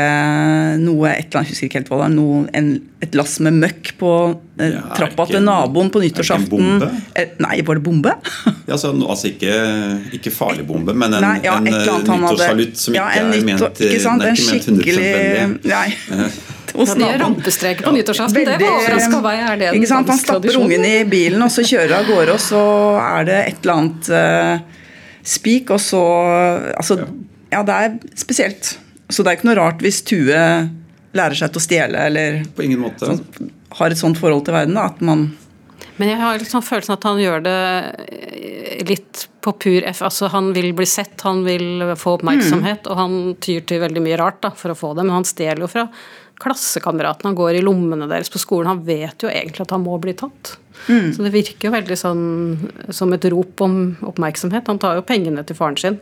noe 0.79 1.09
et 1.11 1.25
eller 1.25 1.41
annet, 1.41 1.49
jeg 1.49 1.51
husker 1.51 1.67
ikke 1.67 1.79
helt 1.81 1.89
hva 1.91 1.97
det 1.99 2.05
er, 2.05 2.13
noe, 2.15 2.43
en, 2.55 2.67
et 3.03 3.15
lass 3.19 3.33
med 3.43 3.57
møkk 3.59 3.89
på 3.99 4.11
eh, 4.55 4.69
Ja, 4.71 4.83
trappa 4.95 5.25
til 5.27 5.41
naboen 5.43 5.89
på 5.91 5.99
er 5.99 6.05
det 6.05 6.11
ikke 6.13 6.21
en 6.37 6.45
nyttårsaften. 6.45 6.51
bombe? 6.53 6.87
Eh, 7.19 7.33
nei, 7.43 7.57
var 7.67 7.75
det 7.75 7.83
bombe? 7.83 8.13
Ja, 8.71 8.77
så, 8.79 8.93
altså 8.95 9.27
ikke, 9.33 9.51
ikke 10.15 10.31
farlig 10.31 10.63
bombe, 10.69 10.93
men 10.95 11.17
en, 11.17 11.25
Nei, 11.25 11.33
ja, 11.43 11.57
en 11.59 11.67
eh, 11.67 11.81
nyttårssalutt 11.81 12.79
som 12.79 12.95
ja, 12.95 13.09
ikke 13.11 13.25
er 13.25 13.43
ment, 13.49 13.81
ikke 13.83 13.99
sant? 13.99 14.23
den 14.23 14.31
er 14.31 14.39
ikke 14.39 14.53
ment 14.53 14.69
100 14.71 14.85
skikkelig. 14.85 15.49
Nei. 15.73 16.29
Hos 16.77 16.93
Ja, 16.93 16.95
naboen. 17.01 17.19
rampestreker 17.25 17.83
på 17.89 17.91
nyttårsaften. 17.97 18.45
Det 18.47 18.61
var 18.63 18.77
overraska 18.77 19.19
meg. 19.25 19.41
Er 19.49 19.59
det 19.59 19.73
ikke 19.75 19.89
sant? 19.91 20.07
Han 20.13 20.21
stapper 20.21 20.55
ungen 20.61 20.85
i 20.87 20.93
bilen, 21.11 21.43
og 21.43 21.51
så 21.51 21.65
kjører 21.67 21.97
av 21.97 22.07
gårde, 22.07 22.37
og 22.37 22.39
så 22.45 22.61
er 23.01 23.27
det 23.27 23.39
et 23.49 23.59
eller 23.59 23.73
annet 23.81 24.11
uh, 24.15 24.85
spik, 25.33 25.75
og 25.75 25.83
så 25.83 25.99
Altså, 26.77 27.01
ja, 27.51 27.59
det 27.67 27.75
er 27.75 27.99
spesielt. 28.23 28.71
Så 29.11 29.23
det 29.23 29.31
er 29.31 29.39
ikke 29.39 29.49
noe 29.51 29.59
rart 29.59 29.83
hvis 29.83 30.01
Tue 30.07 30.41
lærer 31.17 31.37
seg 31.37 31.51
til 31.51 31.59
å 31.59 31.65
stjele, 31.65 32.07
eller 32.07 32.41
På 32.55 32.63
ingen 32.65 32.81
måte. 32.81 33.17
har 33.77 33.91
et 33.91 33.99
sånt 33.99 34.19
forhold 34.19 34.45
til 34.47 34.55
verden, 34.55 34.77
da, 34.79 34.87
at 34.91 35.01
man 35.03 35.29
Men 35.99 36.09
jeg 36.09 36.21
har 36.21 36.39
liksom 36.39 36.63
følelsen 36.65 36.95
at 36.95 37.03
han 37.05 37.19
gjør 37.21 37.43
det 37.45 37.59
eh, 38.07 38.81
litt 38.87 39.27
på 39.43 39.51
pur 39.53 39.83
F. 39.85 40.01
Altså 40.07 40.29
Han 40.33 40.51
vil 40.55 40.71
bli 40.77 40.85
sett, 40.85 41.19
han 41.21 41.43
vil 41.45 41.83
få 41.99 42.15
oppmerksomhet, 42.17 42.87
og 42.87 42.97
han 42.97 43.15
tyr 43.43 43.61
til 43.67 43.81
veldig 43.83 44.01
mye 44.01 44.17
rart 44.21 44.41
da, 44.41 44.51
for 44.55 44.73
å 44.73 44.77
få 44.77 44.93
det. 44.95 45.05
Men 45.05 45.19
han 45.19 45.27
stjeler 45.27 45.65
jo 45.65 45.69
fra 45.69 45.87
klassekameratene, 46.41 47.29
han 47.29 47.37
går 47.37 47.59
i 47.59 47.61
lommene 47.65 48.07
deres 48.09 48.31
på 48.33 48.41
skolen. 48.41 48.71
Han 48.71 48.85
vet 48.85 49.21
jo 49.21 49.29
egentlig 49.29 49.61
at 49.67 49.73
han 49.75 49.83
må 49.85 49.99
bli 50.01 50.15
tatt. 50.17 50.55
Så 50.87 51.21
det 51.21 51.29
virker 51.35 51.67
jo 51.67 51.75
veldig 51.75 51.97
sånn 51.99 52.23
som 52.89 53.11
et 53.13 53.25
rop 53.29 53.61
om 53.61 53.75
oppmerksomhet. 54.09 54.65
Han 54.71 54.79
tar 54.81 54.97
jo 54.97 55.05
pengene 55.05 55.43
til 55.45 55.57
faren 55.59 55.77
sin. 55.77 55.99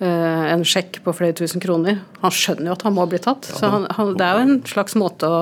Eh, 0.00 0.44
En 0.52 0.64
sjekk 0.66 1.00
på 1.04 1.14
flere 1.16 1.36
tusen 1.36 1.62
kroner. 1.62 2.02
Han 2.22 2.34
skjønner 2.34 2.70
jo 2.70 2.76
at 2.76 2.84
han 2.86 2.96
må 2.96 3.06
bli 3.10 3.22
tatt. 3.22 3.48
Så 3.48 3.70
han, 3.72 3.88
han, 3.96 4.14
det 4.18 4.26
er 4.26 4.36
jo 4.36 4.46
en 4.46 4.60
slags 4.68 4.96
måte 4.98 5.30
å, 5.30 5.40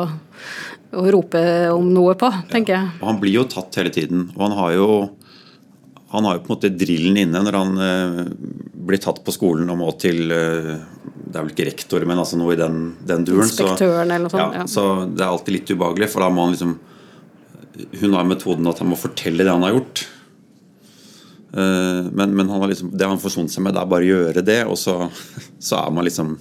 å 0.95 1.05
rope 1.15 1.43
om 1.75 1.91
noe 1.95 2.17
på, 2.19 2.31
tenker 2.53 2.77
jeg. 2.79 2.95
Og 3.01 3.11
han 3.13 3.21
blir 3.23 3.39
jo 3.41 3.45
tatt 3.51 3.81
hele 3.81 3.93
tiden. 3.95 4.29
Og 4.37 4.49
han 4.49 4.59
har 4.61 4.75
jo 4.79 4.89
han 6.15 6.29
har 6.29 6.37
jo 6.37 6.45
på 6.45 6.53
en 6.53 6.55
måte 6.55 6.71
drillen 6.71 7.17
inne 7.25 7.41
når 7.43 7.57
han 7.59 7.79
eh, 7.83 8.19
blir 8.87 9.01
tatt 9.03 9.19
på 9.27 9.33
skolen 9.35 9.71
og 9.73 9.81
må 9.81 9.89
til 9.99 10.31
eh, 10.31 10.75
Det 11.03 11.35
er 11.35 11.41
vel 11.41 11.51
ikke 11.51 11.67
rektor, 11.67 12.05
men 12.07 12.21
altså 12.23 12.39
noe 12.39 12.55
i 12.55 12.59
den, 12.61 12.77
den 13.03 13.25
duren. 13.27 13.49
Inspektøren 13.49 14.07
eller 14.07 14.29
noe 14.29 14.31
sånt, 14.31 14.55
Ja, 14.55 14.63
ja. 14.63 14.67
Så 14.71 14.85
det 15.11 15.25
er 15.25 15.33
alltid 15.33 15.57
litt 15.57 15.73
ubehagelig, 15.75 16.13
for 16.13 16.23
da 16.23 16.31
må 16.31 16.47
han 16.47 16.55
liksom 16.55 16.77
Hun 18.05 18.15
har 18.15 18.29
metoden 18.31 18.71
at 18.71 18.83
han 18.85 18.93
må 18.93 18.99
fortelle 19.01 19.43
det 19.43 19.51
han 19.51 19.67
har 19.67 19.75
gjort. 19.75 20.05
Eh, 21.55 22.11
Men, 22.11 22.35
men 22.35 22.49
han 22.49 22.61
har 22.61 22.69
liksom, 22.69 22.91
det 22.99 23.07
han 23.07 23.21
forsonet 23.23 23.53
seg 23.55 23.63
med, 23.63 23.77
det 23.77 23.83
er 23.83 23.91
bare 23.91 24.07
å 24.07 24.11
gjøre 24.11 24.43
det, 24.47 24.61
og 24.67 24.79
så, 24.81 24.97
så 25.69 25.79
er 25.85 25.95
man 25.95 26.07
liksom 26.09 26.35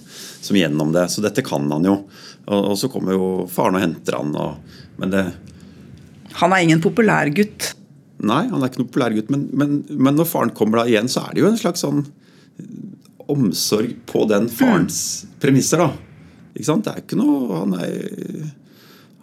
som 0.44 0.58
gjennom 0.58 0.90
det. 0.92 1.06
Så 1.12 1.22
dette 1.24 1.44
kan 1.46 1.70
han 1.72 1.86
jo. 1.86 1.94
Og, 2.44 2.58
og 2.72 2.76
så 2.80 2.90
kommer 2.92 3.16
jo 3.16 3.28
faren 3.50 3.78
og 3.78 3.84
henter 3.84 4.18
han. 4.18 4.34
Og, 4.36 4.80
men 5.00 5.14
det, 5.14 5.24
Han 6.40 6.52
er 6.52 6.66
ingen 6.66 6.82
populær 6.84 7.30
gutt. 7.34 7.70
Nei, 8.24 8.42
han 8.50 8.60
er 8.62 8.70
ikke 8.70 8.82
noen 8.82 8.90
populær 8.90 9.14
gutt, 9.16 9.30
men, 9.32 9.46
men, 9.52 9.78
men 9.90 10.18
når 10.18 10.28
faren 10.30 10.52
kommer 10.56 10.80
da 10.80 10.88
igjen, 10.90 11.08
så 11.10 11.24
er 11.24 11.34
det 11.34 11.42
jo 11.42 11.48
en 11.50 11.60
slags 11.60 11.82
sånn 11.84 12.04
omsorg 13.32 13.94
på 14.06 14.26
den 14.30 14.50
farens 14.52 14.98
premisser, 15.40 15.80
da. 15.80 15.88
Ikke 16.54 16.68
sant? 16.68 16.84
Det 16.86 16.92
er 16.92 17.02
ikke 17.02 17.18
noe 17.18 17.56
Han, 17.58 17.72
er, 17.82 18.52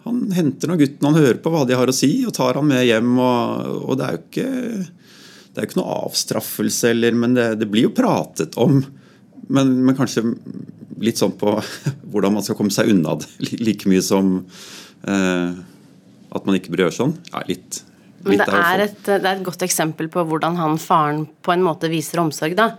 han 0.04 0.18
henter 0.36 0.68
nå 0.68 0.76
gutten, 0.80 1.06
han 1.06 1.16
hører 1.20 1.38
på 1.42 1.52
hva 1.54 1.62
de 1.68 1.78
har 1.78 1.88
å 1.88 1.94
si, 1.96 2.10
og 2.28 2.34
tar 2.36 2.58
han 2.58 2.66
med 2.68 2.84
hjem. 2.88 3.12
Og, 3.22 3.78
og 3.86 4.00
det 4.00 4.08
er 4.08 4.18
jo 4.18 4.22
ikke 4.26 4.50
det 5.52 5.60
er 5.60 5.66
jo 5.66 5.70
ikke 5.72 5.82
noe 5.82 5.98
avstraffelse, 6.06 6.92
eller, 6.94 7.16
men 7.16 7.36
det, 7.36 7.50
det 7.60 7.68
blir 7.68 7.90
jo 7.90 7.96
pratet 7.96 8.56
om. 8.60 8.78
Men, 9.52 9.74
men 9.84 9.96
kanskje 9.98 10.24
litt 11.02 11.20
sånn 11.20 11.34
på 11.36 11.58
hvordan 12.12 12.38
man 12.38 12.46
skal 12.46 12.56
komme 12.58 12.72
seg 12.72 12.88
unna 12.92 13.18
det. 13.20 13.28
Like 13.60 13.90
mye 13.90 14.02
som 14.04 14.38
eh, 15.04 15.62
at 16.32 16.44
man 16.48 16.56
ikke 16.56 16.72
bør 16.72 16.86
gjøre 16.86 16.96
sånn. 16.96 17.16
Ja, 17.32 17.42
litt, 17.48 17.82
Men 18.24 18.40
det 18.40 18.46
er, 18.48 18.84
et, 18.86 19.00
det 19.04 19.18
er 19.18 19.34
et 19.34 19.44
godt 19.44 19.64
eksempel 19.66 20.08
på 20.12 20.22
hvordan 20.28 20.56
han 20.56 20.78
faren 20.80 21.24
på 21.44 21.52
en 21.52 21.64
måte 21.66 21.90
viser 21.92 22.22
omsorg, 22.22 22.54
da. 22.56 22.70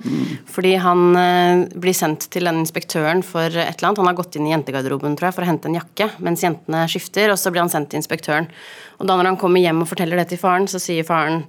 Fordi 0.50 0.74
han 0.82 1.04
eh, 1.20 1.66
blir 1.84 1.98
sendt 1.98 2.30
til 2.34 2.50
den 2.50 2.64
inspektøren 2.64 3.22
for 3.28 3.46
et 3.52 3.76
eller 3.76 3.92
annet. 3.92 4.02
Han 4.02 4.10
har 4.10 4.18
gått 4.18 4.40
inn 4.40 4.48
i 4.50 4.56
jentegarderoben, 4.56 5.20
tror 5.20 5.30
jeg, 5.30 5.38
for 5.38 5.46
å 5.46 5.52
hente 5.52 5.70
en 5.70 5.78
jakke, 5.78 6.10
mens 6.26 6.46
jentene 6.46 6.88
skifter, 6.90 7.36
og 7.36 7.38
så 7.38 7.54
blir 7.54 7.66
han 7.66 7.74
sendt 7.74 7.94
til 7.94 8.02
inspektøren. 8.02 8.50
Og 8.98 9.06
da 9.06 9.20
når 9.20 9.34
han 9.34 9.42
kommer 9.42 9.62
hjem 9.62 9.84
og 9.84 9.92
forteller 9.92 10.24
det 10.24 10.32
til 10.32 10.42
faren, 10.42 10.66
så 10.72 10.82
sier 10.82 11.06
faren 11.06 11.44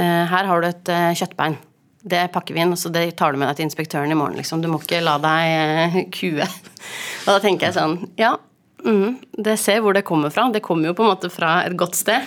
her 0.00 0.48
har 0.48 0.62
du 0.62 0.68
et 0.68 0.92
eh, 0.92 1.12
kjøttbein. 1.20 1.58
Det 2.02 2.24
pakker 2.34 2.56
vi 2.56 2.62
inn, 2.64 2.72
og 2.74 2.80
så 2.80 2.90
det 2.90 3.04
tar 3.18 3.32
du 3.32 3.38
med 3.38 3.46
deg 3.46 3.60
til 3.60 3.68
inspektøren 3.68 4.10
i 4.10 4.18
morgen, 4.18 4.38
liksom. 4.40 4.62
Du 4.62 4.70
må 4.70 4.80
ikke 4.82 5.02
la 5.04 5.18
deg 5.22 5.50
eh, 5.56 5.98
kue. 6.16 6.46
Og 6.46 7.28
da 7.28 7.36
tenker 7.42 7.68
jeg 7.68 7.76
sånn, 7.76 7.98
ja, 8.18 8.34
mm, 8.82 9.20
det 9.46 9.58
ser 9.62 9.84
hvor 9.84 9.94
det 9.94 10.06
kommer 10.08 10.34
fra. 10.34 10.48
Det 10.54 10.64
kommer 10.64 10.90
jo 10.90 10.96
på 10.98 11.06
en 11.06 11.12
måte 11.12 11.30
fra 11.32 11.60
et 11.66 11.76
godt 11.78 11.98
sted. 11.98 12.26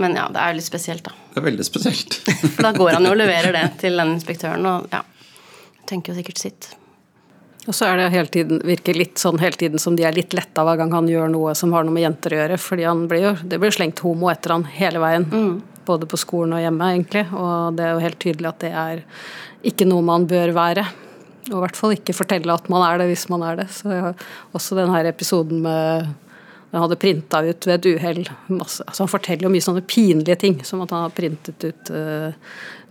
Men 0.00 0.14
ja, 0.16 0.28
det 0.32 0.40
er 0.40 0.52
jo 0.52 0.60
litt 0.60 0.68
spesielt, 0.68 1.02
da. 1.08 1.16
Det 1.32 1.42
er 1.42 1.48
veldig 1.48 1.66
spesielt. 1.66 2.20
For 2.54 2.68
da 2.68 2.70
går 2.76 2.94
han 2.96 3.08
jo 3.08 3.16
og 3.16 3.18
leverer 3.20 3.56
det 3.56 3.66
til 3.82 3.98
den 3.98 4.14
inspektøren, 4.18 4.68
og 4.68 4.94
ja. 4.94 5.02
Tenker 5.90 6.12
jo 6.12 6.20
sikkert 6.20 6.38
sitt. 6.38 6.70
Og 7.66 7.74
så 7.74 7.88
er 7.88 7.98
det 7.98 8.12
hele 8.14 8.30
tiden, 8.32 8.60
virker 8.66 8.96
litt 8.96 9.20
sånn 9.22 9.38
hele 9.42 9.58
tiden 9.58 9.82
som 9.82 9.94
de 9.98 10.06
er 10.06 10.14
litt 10.14 10.34
letta 10.34 10.64
hver 10.66 10.78
gang 10.80 10.94
han 10.94 11.10
gjør 11.10 11.28
noe 11.30 11.52
som 11.58 11.74
har 11.74 11.84
noe 11.86 11.94
med 11.94 12.06
jenter 12.06 12.34
å 12.34 12.38
gjøre. 12.40 12.58
fordi 12.58 12.86
han 12.86 13.04
blir 13.10 13.26
jo, 13.26 13.34
det 13.42 13.58
blir 13.62 13.74
slengt 13.74 14.02
homo 14.02 14.30
etter 14.32 14.54
han 14.54 14.64
hele 14.78 15.02
veien. 15.02 15.26
Både 15.86 16.08
på 16.08 16.20
skolen 16.20 16.56
og 16.56 16.62
hjemme, 16.62 16.90
egentlig. 16.94 17.24
Og 17.34 17.78
det 17.78 17.86
er 17.86 17.94
jo 17.94 18.04
helt 18.04 18.20
tydelig 18.22 18.50
at 18.52 18.60
det 18.62 18.72
er 18.72 19.04
ikke 19.72 19.86
noe 19.88 20.04
man 20.06 20.26
bør 20.30 20.54
være. 20.56 20.86
Og 21.50 21.56
i 21.58 21.62
hvert 21.64 21.78
fall 21.78 21.96
ikke 21.96 22.14
fortelle 22.14 22.54
at 22.54 22.68
man 22.70 22.84
er 22.86 23.02
det 23.02 23.08
hvis 23.10 23.28
man 23.32 23.42
er 23.46 23.62
det. 23.62 23.68
Så 23.74 23.90
jeg, 23.90 24.14
også 24.54 24.78
den 24.78 24.92
her 24.94 25.08
episoden 25.10 25.64
med 25.64 26.12
han 26.72 26.86
hadde 26.86 26.96
printa 26.96 27.42
ut 27.44 27.66
ved 27.68 27.74
et 27.74 27.86
uhell 27.90 28.22
masse 28.48 28.80
altså 28.86 29.04
Han 29.04 29.10
forteller 29.12 29.44
jo 29.44 29.50
mye 29.52 29.64
sånne 29.64 29.82
pinlige 29.84 30.38
ting, 30.40 30.54
som 30.64 30.80
at 30.80 30.94
han 30.94 31.04
har 31.04 31.12
printet 31.12 31.66
ut 31.68 31.90
uh, 31.92 32.32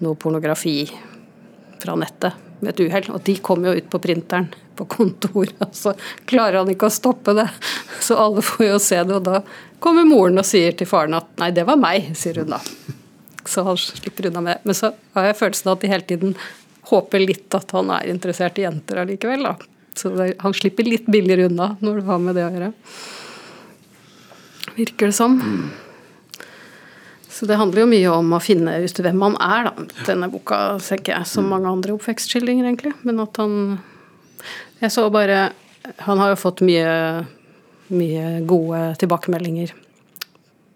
noe 0.06 0.20
pornografi 0.22 0.84
fra 1.82 1.98
nettet 2.00 2.38
med 2.62 2.74
et 2.74 2.84
uhell. 2.86 3.10
Og 3.16 3.24
de 3.26 3.36
kommer 3.44 3.72
jo 3.72 3.82
ut 3.82 3.90
på 3.92 4.02
printeren 4.04 4.50
på 4.78 4.88
kontoret, 4.90 5.58
og 5.66 5.76
så 5.76 5.94
klarer 6.30 6.62
han 6.62 6.72
ikke 6.72 6.90
å 6.90 6.94
stoppe 6.94 7.36
det. 7.38 7.50
Så 8.02 8.18
alle 8.22 8.44
får 8.46 8.66
jo 8.68 8.80
se 8.82 9.02
det, 9.04 9.20
og 9.20 9.28
da 9.28 9.42
kommer 9.84 10.08
moren 10.08 10.42
og 10.42 10.48
sier 10.48 10.76
til 10.78 10.90
faren 10.90 11.18
at 11.18 11.30
'nei, 11.42 11.52
det 11.56 11.68
var 11.68 11.80
meg', 11.82 12.14
sier 12.18 12.42
hun 12.42 12.54
da. 12.56 12.62
Så 13.46 13.66
han 13.66 13.78
slipper 13.78 14.28
unna 14.30 14.42
med 14.46 14.60
Men 14.64 14.78
så 14.78 14.92
har 15.16 15.24
jeg 15.26 15.40
følelsen 15.40 15.70
av 15.72 15.78
at 15.78 15.82
de 15.82 15.90
hele 15.90 16.06
tiden 16.06 16.36
håper 16.92 17.24
litt 17.24 17.56
at 17.58 17.72
han 17.74 17.90
er 17.90 18.10
interessert 18.12 18.60
i 18.60 18.68
jenter 18.68 19.02
allikevel, 19.02 19.48
da. 19.48 19.56
Så 19.98 20.14
det, 20.16 20.36
han 20.40 20.54
slipper 20.56 20.88
litt 20.88 21.10
billigere 21.12 21.50
unna 21.50 21.76
når 21.82 22.00
det 22.00 22.08
har 22.08 22.20
med 22.22 22.38
det 22.38 22.46
å 22.46 22.52
gjøre. 22.54 22.74
Virker 24.78 25.12
det 25.12 25.18
som. 25.18 25.40
Så 27.42 27.48
det 27.50 27.56
handler 27.58 27.82
jo 27.82 27.90
mye 27.90 28.10
om 28.14 28.36
å 28.38 28.38
finne 28.38 28.76
ut 28.84 29.00
hvem 29.02 29.16
man 29.18 29.34
er, 29.42 29.66
da. 29.66 29.86
Denne 30.06 30.28
boka, 30.30 30.76
tenker 30.86 31.16
jeg, 31.16 31.26
som 31.26 31.48
mange 31.50 31.72
andre 31.72 31.96
oppvekstskildringer, 31.96 32.68
egentlig. 32.68 32.92
Men 33.02 33.24
at 33.24 33.40
han 33.42 33.80
Jeg 34.78 34.92
så 34.94 35.08
bare 35.10 35.52
Han 36.06 36.22
har 36.22 36.30
jo 36.30 36.38
fått 36.38 36.62
mye, 36.62 37.26
mye 37.90 38.28
gode 38.46 38.84
tilbakemeldinger 39.02 39.74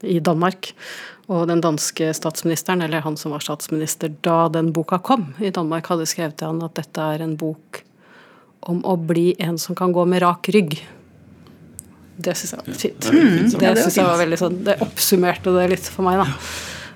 i 0.02 0.18
Danmark. 0.20 0.72
Og 1.30 1.46
den 1.54 1.62
danske 1.62 2.10
statsministeren, 2.18 2.82
eller 2.82 3.06
han 3.06 3.18
som 3.18 3.38
var 3.38 3.46
statsminister 3.46 4.10
da 4.26 4.50
den 4.50 4.74
boka 4.74 4.98
kom 4.98 5.36
i 5.38 5.54
Danmark, 5.54 5.86
hadde 5.86 6.10
skrevet 6.10 6.40
til 6.42 6.50
han 6.50 6.66
at 6.66 6.82
dette 6.82 6.98
er 7.14 7.22
en 7.22 7.38
bok 7.38 7.84
om 8.66 8.82
å 8.82 8.98
bli 8.98 9.36
en 9.38 9.62
som 9.62 9.78
kan 9.78 9.94
gå 9.94 10.06
med 10.10 10.26
rak 10.26 10.50
rygg. 10.50 10.80
Det 12.18 12.36
syns 12.38 12.54
jeg 12.54 12.62
var 12.62 12.80
fint. 12.80 13.00
det 13.02 13.10
er 13.12 13.12
fint. 13.12 13.58
Det 13.60 13.68
Ja, 13.68 13.74
synes 13.76 13.98
jeg 14.00 14.08
var 14.08 14.22
veldig 14.22 14.38
sånn 14.40 14.58
Det 14.64 14.76
oppsummerte 14.86 15.56
det 15.58 15.66
litt 15.74 15.90
for 15.92 16.08
meg, 16.08 16.22
da. 16.22 16.28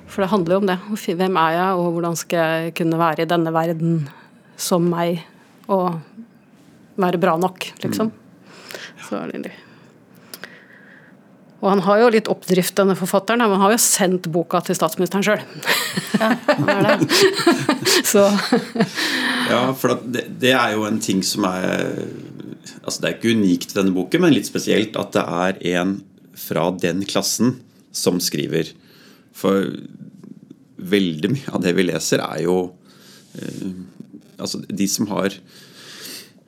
For 0.09 0.23
det 0.23 0.31
handler 0.31 0.55
jo 0.55 0.61
om 0.63 0.69
det. 0.69 0.77
Hvem 1.19 1.39
er 1.43 1.55
jeg, 1.57 1.79
og 1.79 1.89
hvordan 1.95 2.19
skal 2.19 2.39
jeg 2.39 2.75
kunne 2.79 2.99
være 2.99 3.25
i 3.25 3.29
denne 3.29 3.53
verden 3.53 3.97
som 4.59 4.87
meg, 4.91 5.23
og 5.67 5.99
være 6.99 7.21
bra 7.21 7.37
nok, 7.39 7.71
liksom. 7.83 8.11
Så 9.07 9.19
er 9.19 9.35
det 9.35 9.51
og 11.59 11.73
han 11.73 11.81
har 11.83 11.97
jo 11.99 12.11
litt 12.13 12.29
oppdrift, 12.31 12.75
denne 12.79 12.95
forfatteren. 12.95 13.41
Men 13.43 13.57
han 13.57 13.65
har 13.65 13.73
jo 13.75 13.81
sendt 13.83 14.29
boka 14.31 14.61
til 14.63 14.77
statsministeren 14.79 15.25
sjøl. 15.27 15.41
Så 18.11 18.23
Ja, 19.49 19.65
for 19.75 19.97
det, 20.07 20.23
det 20.39 20.53
er 20.55 20.77
jo 20.77 20.85
en 20.87 21.01
ting 21.03 21.19
som 21.25 21.43
er 21.49 22.05
Altså 22.83 23.01
Det 23.01 23.09
er 23.09 23.17
ikke 23.17 23.33
unikt 23.37 23.73
i 23.73 23.79
denne 23.79 23.95
boken, 23.95 24.23
men 24.23 24.35
litt 24.35 24.49
spesielt 24.49 24.97
at 24.99 25.15
det 25.15 25.25
er 25.25 25.63
en 25.79 25.97
fra 26.39 26.69
den 26.71 27.03
klassen 27.07 27.57
som 27.95 28.19
skriver. 28.23 28.71
For 29.35 29.71
veldig 30.79 31.31
mye 31.33 31.55
av 31.55 31.63
det 31.63 31.73
vi 31.77 31.87
leser, 31.89 32.23
er 32.23 32.45
jo 32.47 32.59
eh, 33.37 33.71
Altså 34.39 34.61
de 34.63 34.85
som 34.87 35.09
har 35.09 35.33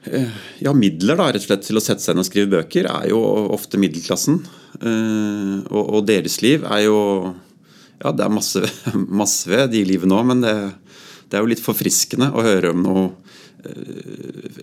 eh, 0.08 0.36
ja, 0.64 0.72
midler 0.72 1.18
da, 1.20 1.26
rett 1.28 1.44
og 1.44 1.50
slett 1.50 1.66
til 1.68 1.76
å 1.76 1.84
sette 1.84 2.00
seg 2.00 2.16
ned 2.16 2.24
og 2.24 2.28
skrive 2.30 2.52
bøker, 2.54 2.88
er 2.88 3.10
jo 3.12 3.20
ofte 3.52 3.76
middelklassen. 3.82 4.38
Eh, 4.80 5.58
og, 5.68 5.82
og 5.82 6.06
deres 6.08 6.40
liv 6.46 6.64
er 6.64 6.86
jo 6.86 7.00
Ja, 8.02 8.14
det 8.16 8.24
er 8.24 8.32
masse, 8.34 8.64
masse 9.22 9.52
ved 9.52 9.74
de 9.76 9.84
livene 9.90 10.16
òg, 10.16 10.30
men 10.32 10.46
det, 10.46 10.56
det 11.28 11.38
er 11.38 11.44
jo 11.44 11.52
litt 11.52 11.64
forfriskende 11.64 12.32
å 12.32 12.46
høre 12.48 12.72
om 12.72 12.88
noe 12.88 13.04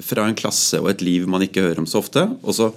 fra 0.05 0.25
en 0.27 0.39
klasse 0.39 0.81
og 0.81 0.91
et 0.93 1.05
liv 1.07 1.29
man 1.31 1.45
ikke 1.45 1.65
hører 1.65 1.83
om 1.83 1.89
så 1.89 2.03
ofte. 2.03 2.25
Og 2.43 2.57
så 2.57 2.73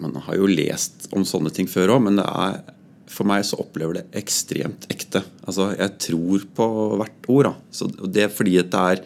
Man 0.00 0.14
har 0.16 0.36
jo 0.38 0.46
lest 0.48 1.10
om 1.12 1.26
sånne 1.28 1.50
ting 1.52 1.66
før 1.68 1.90
òg, 1.96 2.06
men 2.06 2.16
det 2.16 2.24
er 2.24 2.62
for 3.10 3.28
meg 3.28 3.42
så 3.44 3.58
opplever 3.60 3.98
det 3.98 4.04
ekstremt 4.16 4.86
ekte. 4.88 5.20
Altså, 5.44 5.76
Jeg 5.76 5.98
tror 5.98 6.46
på 6.56 6.66
hvert 6.96 7.28
ord. 7.28 7.44
da. 7.44 7.54
Så 7.70 7.90
det 8.06 8.22
er 8.24 8.32
fordi 8.32 8.58
at 8.58 8.70
det 8.70 8.80
er 8.80 9.04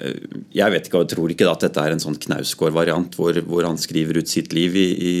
jeg 0.00 0.72
vet 0.72 0.86
ikke, 0.86 1.02
jeg 1.02 1.12
tror 1.12 1.30
ikke 1.30 1.44
da 1.44 1.52
at 1.52 1.64
dette 1.66 1.82
er 1.82 1.92
en 1.92 2.00
sånn 2.00 2.16
Knausgård-variant 2.16 3.14
hvor, 3.18 3.36
hvor 3.44 3.66
han 3.68 3.76
skriver 3.76 4.16
ut 4.16 4.30
sitt 4.32 4.54
liv 4.56 4.76
i, 4.80 4.86
i, 4.96 5.14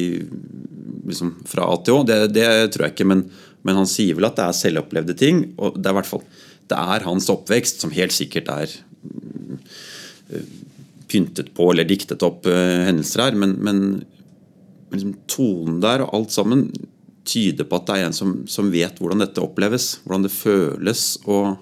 liksom 1.10 1.34
fra 1.48 1.66
A 1.68 1.76
til 1.84 1.98
Å. 1.98 2.06
Det, 2.08 2.16
det 2.32 2.46
tror 2.72 2.86
jeg 2.86 2.94
ikke, 2.96 3.08
men, 3.12 3.26
men, 3.60 3.76
han 3.76 3.90
sier 3.90 4.16
vel 4.16 4.30
at 4.30 4.38
det 4.38 4.46
er 4.46 4.56
selvopplevde 4.56 5.16
ting. 5.20 5.42
og 5.60 5.76
Det 5.76 5.92
er 5.92 6.00
det 6.70 6.78
er 6.78 7.04
hans 7.04 7.28
oppvekst 7.28 7.82
som 7.82 7.92
helt 7.92 8.14
sikkert 8.14 8.48
er 8.54 8.72
pyntet 11.10 11.50
på 11.56 11.70
eller 11.72 11.88
diktet 11.88 12.22
opp 12.26 12.46
uh, 12.46 12.84
hendelser 12.86 13.24
her, 13.26 13.38
men, 13.38 13.56
men 13.64 13.80
liksom, 14.92 15.16
tonen 15.30 15.80
der 15.82 16.04
og 16.04 16.14
alt 16.18 16.34
sammen 16.34 16.68
tyder 17.26 17.66
på 17.68 17.80
at 17.80 17.88
det 17.88 17.96
er 17.96 18.06
en 18.08 18.16
som, 18.16 18.36
som 18.50 18.70
vet 18.72 18.98
hvordan 18.98 19.22
dette 19.22 19.42
oppleves, 19.42 19.96
hvordan 20.04 20.24
det 20.26 20.34
føles. 20.34 21.02
og 21.30 21.56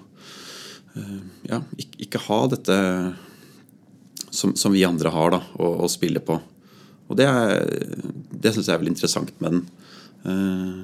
ja, 1.47 1.59
ikke, 2.01 2.21
ha 2.27 2.39
dette 2.51 2.77
som, 4.29 4.55
som, 4.55 4.73
vi 4.73 4.85
andre 4.85 5.11
har 5.13 5.33
da, 5.33 5.41
å, 5.57 5.71
å 5.85 5.89
spille 5.91 6.21
på. 6.23 6.37
Og 7.09 7.17
det, 7.17 7.25
er, 7.25 7.65
det 8.29 8.53
syns 8.53 8.69
jeg 8.69 8.75
er 8.75 8.81
veldig 8.81 8.93
interessant 8.93 9.31
med 9.41 9.55
den. 9.55 9.63
Eh, 10.29 10.79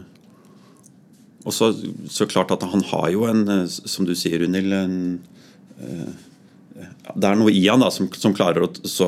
og 1.46 1.54
så, 1.54 1.70
så 2.10 2.26
klart 2.30 2.54
at 2.56 2.66
han 2.66 2.82
har 2.90 3.12
jo 3.14 3.28
en, 3.30 3.46
som 3.70 4.08
du 4.08 4.16
sier, 4.18 4.42
Unhild, 4.48 4.74
en, 4.74 5.20
eh, 5.78 6.10
Det 6.75 7.27
er 7.29 7.38
noe 7.39 7.53
i 7.55 7.62
han 7.70 7.79
da, 7.79 7.88
som, 7.94 8.10
som 8.20 8.34
klarer 8.36 8.65
å 8.65 8.70
så, 8.84 9.08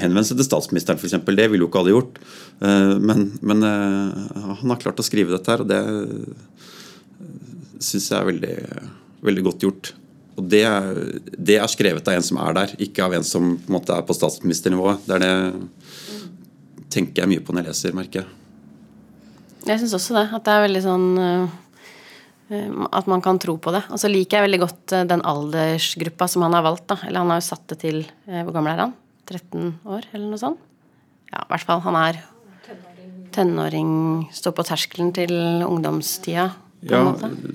henvende 0.00 0.24
seg 0.24 0.38
til 0.40 0.46
statsministeren, 0.46 0.96
f.eks. 0.96 1.18
Det 1.20 1.48
ville 1.52 1.66
jo 1.66 1.68
ikke 1.68 1.82
alle 1.82 1.92
gjort. 1.92 2.20
Eh, 2.64 2.94
men, 3.04 3.26
men 3.44 3.66
eh, 3.68 4.38
han 4.54 4.72
har 4.72 4.80
klart 4.80 5.02
å 5.02 5.06
skrive 5.06 5.34
dette 5.34 5.52
her, 5.52 5.64
og 5.64 5.68
det 5.68 5.82
syns 7.84 8.08
jeg 8.08 8.16
er 8.16 8.30
veldig 8.30 8.56
veldig 9.24 9.44
godt 9.44 9.66
gjort. 9.66 9.92
og 10.36 10.48
det 10.50 10.64
det 11.38 11.58
er, 11.58 11.66
skrevet 11.70 12.08
av 12.08 12.16
en 12.16 12.24
som 12.26 12.38
er 12.42 12.56
der, 12.56 12.72
ikke 12.78 13.04
av 13.04 13.14
en 13.14 13.24
som 13.24 13.54
på 13.56 13.70
en 13.70 13.76
måte 13.76 13.94
er 13.94 14.06
på 14.06 14.16
statsministernivået. 14.16 15.04
Det 15.06 15.14
er 15.14 15.22
det 15.24 15.34
tenker 16.94 17.22
jeg 17.22 17.30
mye 17.30 17.42
på 17.44 17.54
når 17.54 17.64
jeg 17.64 17.68
leser, 17.68 17.94
merker 17.96 18.22
jeg. 18.22 18.28
Jeg 19.64 19.80
syns 19.80 19.94
også 19.96 20.16
det. 20.18 20.26
At 20.36 20.44
det 20.46 20.54
er 20.54 20.64
veldig 20.66 20.82
sånn 20.84 21.06
At 22.50 23.08
man 23.08 23.22
kan 23.24 23.38
tro 23.40 23.56
på 23.56 23.72
det. 23.72 23.84
Og 23.88 24.00
så 24.00 24.10
liker 24.10 24.38
jeg 24.38 24.48
veldig 24.48 24.60
godt 24.64 24.94
uh, 24.96 25.06
den 25.08 25.24
aldersgruppa 25.24 26.28
som 26.28 26.44
han 26.44 26.56
har 26.56 26.66
valgt. 26.66 26.86
da. 26.92 26.98
Eller 27.06 27.24
han 27.24 27.32
har 27.32 27.40
jo 27.40 27.48
satt 27.48 27.64
det 27.72 27.80
til 27.86 28.02
uh, 28.04 28.42
Hvor 28.42 28.52
gammel 28.56 28.74
er 28.74 28.84
han? 28.84 28.94
13 29.24 29.70
år, 29.88 30.08
eller 30.12 30.26
noe 30.28 30.40
sånt? 30.40 30.60
Ja, 31.32 31.40
i 31.40 31.48
hvert 31.54 31.64
fall. 31.64 31.80
Han 31.86 31.96
er 31.96 32.20
tenåring, 33.34 33.88
står 34.30 34.54
på 34.54 34.66
terskelen 34.68 35.10
til 35.16 35.32
ungdomstida. 35.64 36.50
Ja, 36.84 37.00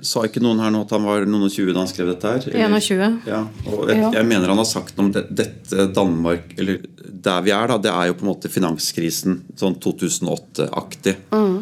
Sa 0.01 0.23
ikke 0.25 0.41
noen 0.41 0.61
her 0.63 0.71
nå 0.73 0.81
at 0.87 0.93
han 0.95 1.05
var 1.05 1.25
noen 1.29 1.45
og 1.45 1.53
tjue 1.53 1.69
da 1.69 1.83
han 1.83 1.89
skrev 1.91 2.09
dette 2.09 2.31
her? 2.33 2.47
21. 2.49 3.19
Ja, 3.29 3.43
og 3.69 3.91
jeg, 3.91 4.01
jeg, 4.15 4.25
mener 4.25 4.49
han 4.49 4.57
har 4.57 4.67
sagt 4.67 4.97
noe 4.97 5.05
om 5.05 5.11
det, 5.13 5.27
dette 5.37 5.85
Danmark 5.93 6.55
Eller 6.57 6.79
der 6.97 7.43
vi 7.45 7.53
er, 7.53 7.69
da, 7.69 7.77
det 7.83 7.91
er 7.93 8.09
jo 8.09 8.15
på 8.17 8.25
en 8.25 8.31
måte 8.31 8.49
finanskrisen. 8.49 9.41
Sånn 9.59 9.75
2008-aktig. 9.83 11.15
Mm. 11.35 11.59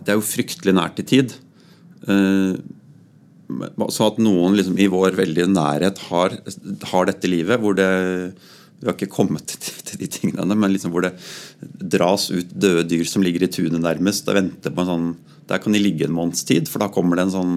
Det 0.00 0.14
er 0.14 0.16
jo 0.16 0.24
fryktelig 0.24 0.76
nært 0.78 1.02
i 1.02 1.06
tid. 1.08 1.34
Uh, 2.06 2.56
så 3.94 4.08
at 4.10 4.18
noen 4.18 4.56
liksom 4.58 4.78
i 4.78 4.88
vår 4.90 5.14
veldige 5.18 5.46
nærhet 5.50 6.00
har, 6.08 6.34
har 6.90 7.06
dette 7.06 7.30
livet, 7.30 7.60
hvor 7.62 7.76
det 7.78 7.90
vi 8.76 8.88
har 8.88 8.96
ikke 8.96 9.08
kommet 9.08 9.48
til, 9.48 9.96
de 9.96 10.08
tingene 10.10 10.56
men 10.58 10.74
liksom 10.74 10.92
hvor 10.92 11.06
det 11.06 11.14
dras 11.96 12.28
ut 12.28 12.50
døde 12.52 12.84
dyr 12.90 13.06
som 13.08 13.24
ligger 13.24 13.46
i 13.46 13.48
tunet 13.52 13.80
nærmest 13.80 14.28
og 14.28 14.36
venter 14.36 14.74
på 14.74 14.84
en 14.84 14.90
sånn 14.90 15.06
Der 15.48 15.62
kan 15.62 15.72
de 15.72 15.80
ligge 15.80 16.08
en 16.08 16.14
måneds 16.16 16.42
tid, 16.42 16.66
for 16.66 16.82
da 16.82 16.90
kommer 16.90 17.16
det 17.16 17.28
en 17.28 17.36
sånn 17.36 17.52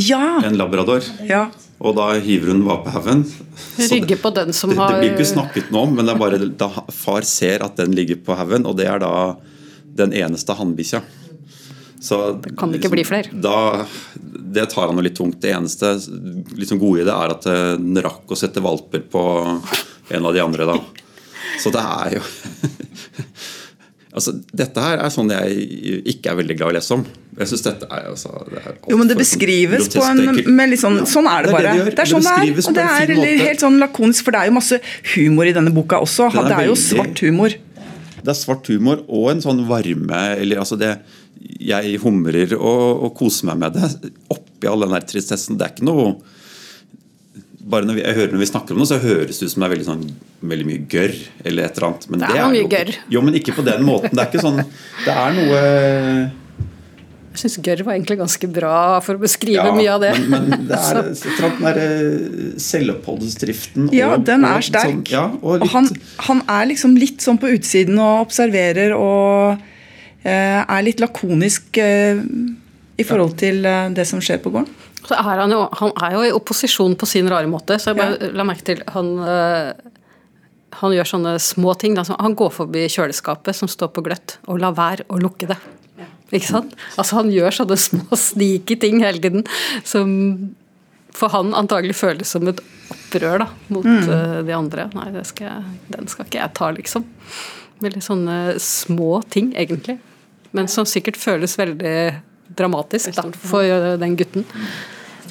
ja. 0.00 0.22
en 0.44 0.56
labrador. 0.58 1.04
Ja. 1.28 1.46
Og 1.82 1.96
da 1.98 2.12
hiver 2.22 2.52
hun 2.52 2.62
vapehaven. 2.66 3.24
Rygge 3.90 4.18
på 4.22 4.30
den 4.34 4.52
som 4.54 4.70
det, 4.70 4.78
har 4.78 4.94
Det 4.94 5.00
blir 5.02 5.16
ikke 5.16 5.32
snakket 5.32 5.72
noe 5.74 5.88
om, 5.88 5.96
men 5.96 6.06
det 6.06 6.14
er 6.14 6.20
bare 6.20 6.38
da 6.46 6.68
far 6.94 7.26
ser 7.26 7.64
at 7.66 7.80
den 7.80 7.96
ligger 7.96 8.20
på 8.22 8.36
haugen, 8.38 8.68
og 8.70 8.78
det 8.78 8.86
er 8.86 9.02
da 9.02 9.12
den 9.98 10.14
eneste 10.16 10.54
hannbikkja. 10.56 11.02
Så 12.02 12.18
det 12.42 12.54
kan 12.58 12.72
ikke 12.74 12.90
bli 12.90 13.04
flere. 13.06 13.34
Da, 13.34 13.84
det 14.54 14.68
tar 14.72 14.88
han 14.90 14.98
jo 14.98 15.04
litt 15.06 15.18
tungt. 15.18 15.40
Det 15.42 15.52
eneste 15.54 15.94
liksom 16.58 16.80
gode 16.82 17.02
i 17.02 17.06
det 17.06 17.14
er 17.14 17.34
at 17.34 17.46
den 17.46 17.98
rakk 18.02 18.30
å 18.30 18.38
sette 18.38 18.62
valper 18.62 19.04
på 19.10 19.24
en 20.12 20.26
av 20.26 20.34
de 20.34 20.42
andre, 20.42 20.66
da. 20.66 20.78
Så 21.62 21.70
det 21.74 21.82
er 21.82 22.16
jo 22.18 22.22
Altså, 24.12 24.34
dette 24.52 24.82
her 24.84 25.00
er 25.00 25.12
sånn 25.12 25.30
jeg 25.32 26.02
ikke 26.12 26.32
er 26.32 26.36
veldig 26.42 26.56
glad 26.58 26.68
i 26.68 26.74
å 26.74 26.76
lese 26.76 26.96
om. 26.98 27.04
Jeg 27.38 27.48
synes 27.48 27.62
dette 27.64 27.86
er, 27.88 28.08
altså, 28.10 28.32
det 28.50 28.60
er 28.60 28.74
Jo, 28.92 28.98
men 29.00 29.08
det 29.08 29.16
beskrives 29.16 29.88
på 29.94 30.02
en 30.04 30.20
med 30.52 30.68
litt 30.74 30.82
sånn, 30.82 30.98
Sånn 31.08 31.28
er 31.30 31.46
det, 31.46 31.54
bare. 31.54 31.62
Det 31.62 31.70
er, 31.72 31.86
det, 31.86 31.94
det 31.96 32.04
er 32.04 32.10
sånn 32.10 32.26
det 32.76 32.84
er. 32.84 33.12
Og 33.14 33.22
det 33.22 33.30
er 33.30 33.40
helt 33.46 33.64
sånn 33.64 33.78
lakonisk, 33.80 34.26
for 34.26 34.36
det 34.36 34.42
er 34.42 34.50
jo 34.50 34.56
masse 34.58 34.80
humor 35.14 35.48
i 35.48 35.54
denne 35.56 35.72
boka 35.72 36.02
også. 36.04 36.28
Det 36.36 36.58
er 36.58 36.68
jo 36.68 36.76
svart 36.76 37.24
humor. 37.24 37.56
Det 38.22 38.30
er 38.34 38.38
svart 38.38 38.68
humor 38.70 39.00
og 39.08 39.32
en 39.32 39.40
sånn 39.42 39.64
varme 39.66 40.20
eller 40.38 40.60
altså 40.62 40.76
det 40.78 40.92
Jeg 41.58 41.96
humrer 42.04 42.52
og, 42.54 43.06
og 43.08 43.16
koser 43.18 43.48
meg 43.48 43.64
med 43.64 43.80
det 43.80 44.12
oppi 44.30 44.68
all 44.70 44.84
den 44.84 44.92
der 44.94 45.08
tristessen. 45.08 45.56
Det 45.58 45.66
er 45.66 45.74
ikke 45.74 45.88
noe 45.88 46.12
bare 47.62 47.86
når 47.86 47.98
vi, 47.98 48.02
jeg 48.02 48.18
hører 48.18 48.34
når 48.34 48.42
vi 48.42 48.50
snakker 48.50 48.74
om 48.74 48.82
det, 48.82 48.88
så 48.90 48.98
høres 49.02 49.38
det 49.38 49.46
ut 49.46 49.54
som 49.54 49.62
det 49.62 49.66
er 49.66 49.72
veldig, 49.76 49.86
sånn, 49.86 50.04
veldig 50.52 50.68
mye 50.68 50.84
gørr. 50.90 51.16
eller 51.44 51.66
et 51.66 51.76
eller 51.78 51.88
annet. 51.88 52.06
Men 52.10 52.22
det 52.22 52.28
er, 52.28 52.34
det 52.34 52.42
er 52.42 52.54
mye 52.56 52.70
gørr. 52.74 52.92
Jo, 53.14 53.24
men 53.24 53.38
ikke 53.38 53.56
på 53.56 53.64
den 53.66 53.84
måten. 53.86 54.14
Det 54.14 54.22
er 54.22 54.30
ikke 54.30 54.42
sånn 54.42 54.62
Det 55.04 55.14
er 55.14 55.36
noe 55.36 55.60
Jeg 57.32 57.42
syns 57.42 57.58
gørr 57.68 57.84
var 57.86 57.94
egentlig 57.94 58.18
ganske 58.20 58.50
bra 58.58 58.76
for 59.04 59.18
å 59.18 59.22
beskrive 59.22 59.66
ja, 59.70 59.74
mye 59.76 59.94
av 59.94 60.02
det. 60.02 60.12
Men, 60.26 60.48
men 60.50 60.66
det 60.70 60.80
er 60.80 61.00
den 61.02 61.62
der 61.62 61.82
eh, 61.84 62.48
selvoppholdsdriften 62.66 63.92
Ja, 63.94 64.12
og, 64.16 64.26
den 64.26 64.48
er 64.48 64.66
sterk. 64.66 64.90
Sånn, 64.90 65.04
ja, 65.14 65.26
og, 65.38 65.62
og 65.62 65.74
han, 65.76 65.90
han, 66.28 66.42
er 66.58 66.70
liksom 66.72 66.98
litt 66.98 67.22
sånn 67.24 67.38
på 67.42 67.52
utsiden 67.54 68.00
og 68.02 68.26
observerer 68.26 68.96
og 68.98 69.54
eh, 70.26 70.60
er 70.60 70.86
litt 70.88 71.02
lakonisk 71.02 71.78
eh, 71.78 72.18
i 72.98 73.06
forhold 73.06 73.38
til 73.40 73.62
eh, 73.66 73.86
det 73.94 74.08
som 74.08 74.20
skjer 74.22 74.42
på 74.42 74.52
gården. 74.52 74.90
Så 75.02 75.16
er 75.18 75.40
han, 75.42 75.50
jo, 75.50 75.64
han 75.80 75.92
er 76.06 76.14
jo 76.14 76.22
i 76.26 76.32
opposisjon 76.34 76.94
på 76.98 77.08
sin 77.10 77.28
rare 77.30 77.50
måte. 77.50 77.78
så 77.80 77.90
jeg 77.90 77.98
bare 77.98 78.18
ja. 78.20 78.30
la 78.38 78.46
merke 78.46 78.66
til 78.68 78.82
han, 78.94 79.12
uh, 79.18 79.72
han 80.78 80.94
gjør 80.94 81.10
sånne 81.14 81.36
små 81.42 81.74
ting. 81.80 81.96
Da, 81.98 82.04
han 82.06 82.36
går 82.38 82.52
forbi 82.54 82.86
kjøleskapet 82.92 83.58
som 83.58 83.70
står 83.70 83.90
på 83.96 84.04
gløtt, 84.06 84.38
og 84.46 84.62
lar 84.62 84.76
være 84.78 85.08
å 85.10 85.18
lukke 85.22 85.50
det. 85.50 85.58
Ja. 85.98 86.08
Ikke 86.30 86.48
sant? 86.48 86.76
Altså 86.96 87.18
Han 87.18 87.32
gjør 87.34 87.58
sånne 87.58 87.78
små 87.80 88.18
sneaky 88.18 88.78
ting 88.80 89.02
hele 89.02 89.20
tiden 89.22 89.46
som 89.84 90.12
for 91.12 91.28
han 91.28 91.50
antagelig 91.52 91.98
føles 91.98 92.30
som 92.32 92.46
et 92.48 92.62
opprør 92.92 93.42
da, 93.42 93.48
mot 93.68 93.84
mm. 93.84 94.06
uh, 94.08 94.38
de 94.46 94.54
andre. 94.56 94.86
Nei, 94.96 95.10
skal 95.28 95.66
den 95.92 96.08
skal 96.08 96.24
ikke 96.28 96.40
jeg 96.40 96.56
ta, 96.56 96.70
liksom. 96.72 97.04
Veldig 97.82 98.00
sånne 98.04 98.36
små 98.62 99.18
ting, 99.32 99.50
egentlig. 99.58 99.98
Men 100.56 100.70
som 100.72 100.86
sikkert 100.88 101.18
føles 101.20 101.58
veldig 101.58 101.96
dramatisk 102.58 103.14
da, 103.16 103.28
for 103.50 103.96
den 104.00 104.18
gutten. 104.18 104.46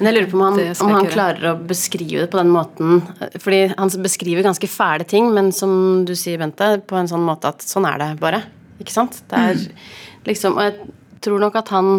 Men 0.02 0.10
jeg 0.10 0.16
lurer 0.16 0.30
på 0.32 0.38
om 0.40 0.44
han, 0.48 0.60
om 0.82 0.94
han, 0.96 1.08
klarer 1.12 1.44
å 1.52 1.58
beskrive 1.70 2.24
det 2.24 2.30
på 2.32 2.40
den 2.40 2.50
måten. 2.50 3.04
Fordi 3.38 3.60
han 3.76 3.92
beskriver 4.02 4.46
ganske 4.48 4.70
fæle 4.72 5.06
ting, 5.06 5.28
men 5.36 5.52
som 5.54 6.02
du 6.08 6.16
sier, 6.18 6.40
Bente, 6.42 6.74
på 6.90 6.98
en 6.98 7.10
sånn 7.12 7.26
måte 7.26 7.52
at 7.52 7.62
sånn 7.62 7.86
er 7.86 8.02
det 8.02 8.08
bare. 8.22 8.40
Ikke 8.82 8.96
sant? 8.96 9.20
Det 9.30 9.38
er 9.38 9.60
mm. 9.60 9.84
liksom 10.26 10.58
Og 10.58 10.66
jeg 10.66 10.90
tror 11.22 11.44
nok 11.44 11.60
at 11.62 11.70
han 11.76 11.92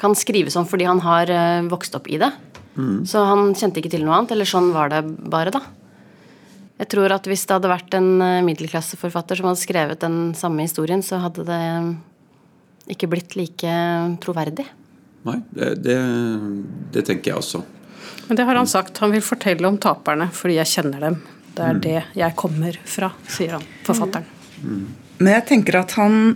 kan 0.00 0.16
skrive 0.18 0.50
sånn 0.50 0.66
fordi 0.66 0.88
han 0.88 0.98
har 1.04 1.30
uh, 1.30 1.68
vokst 1.70 1.94
opp 1.94 2.10
i 2.10 2.18
det. 2.18 2.32
Mm. 2.74 3.04
Så 3.06 3.22
han 3.22 3.52
kjente 3.54 3.78
ikke 3.78 3.92
til 3.92 4.02
noe 4.02 4.18
annet. 4.18 4.34
Eller 4.34 4.50
sånn 4.50 4.72
var 4.74 4.90
det 4.90 5.04
bare, 5.06 5.54
da. 5.54 5.62
Jeg 6.80 6.90
tror 6.90 7.14
at 7.14 7.28
hvis 7.30 7.46
det 7.46 7.54
hadde 7.54 7.70
vært 7.70 7.94
en 7.94 8.10
middelklasseforfatter 8.48 9.38
som 9.38 9.52
hadde 9.52 9.62
skrevet 9.62 10.02
den 10.02 10.18
samme 10.34 10.66
historien, 10.66 11.06
så 11.06 11.22
hadde 11.22 11.46
det 11.46 11.62
ikke 12.90 13.08
blitt 13.10 13.36
like 13.38 13.74
troverdig. 14.24 14.66
Nei, 15.24 15.38
det, 15.56 15.70
det, 15.84 15.96
det, 16.92 17.04
tenker 17.06 17.32
jeg 17.32 17.40
også. 17.40 17.62
Men 18.28 18.38
det 18.38 18.44
har 18.48 18.58
han 18.58 18.68
sagt. 18.68 18.98
Han 19.00 19.14
vil 19.14 19.24
fortelle 19.24 19.68
om 19.68 19.78
taperne 19.80 20.28
fordi 20.36 20.58
jeg 20.58 20.72
kjenner 20.74 21.08
dem. 21.08 21.20
Det 21.54 21.64
er 21.64 21.76
mm. 21.76 21.82
det 21.84 21.98
jeg 22.18 22.36
kommer 22.36 22.76
fra, 22.88 23.12
sier 23.30 23.56
han, 23.56 23.66
forfatteren. 23.86 24.26
Mm. 24.60 24.82
Men 25.20 25.30
jeg 25.36 25.46
tenker 25.48 25.78
at 25.80 25.94
han, 25.96 26.34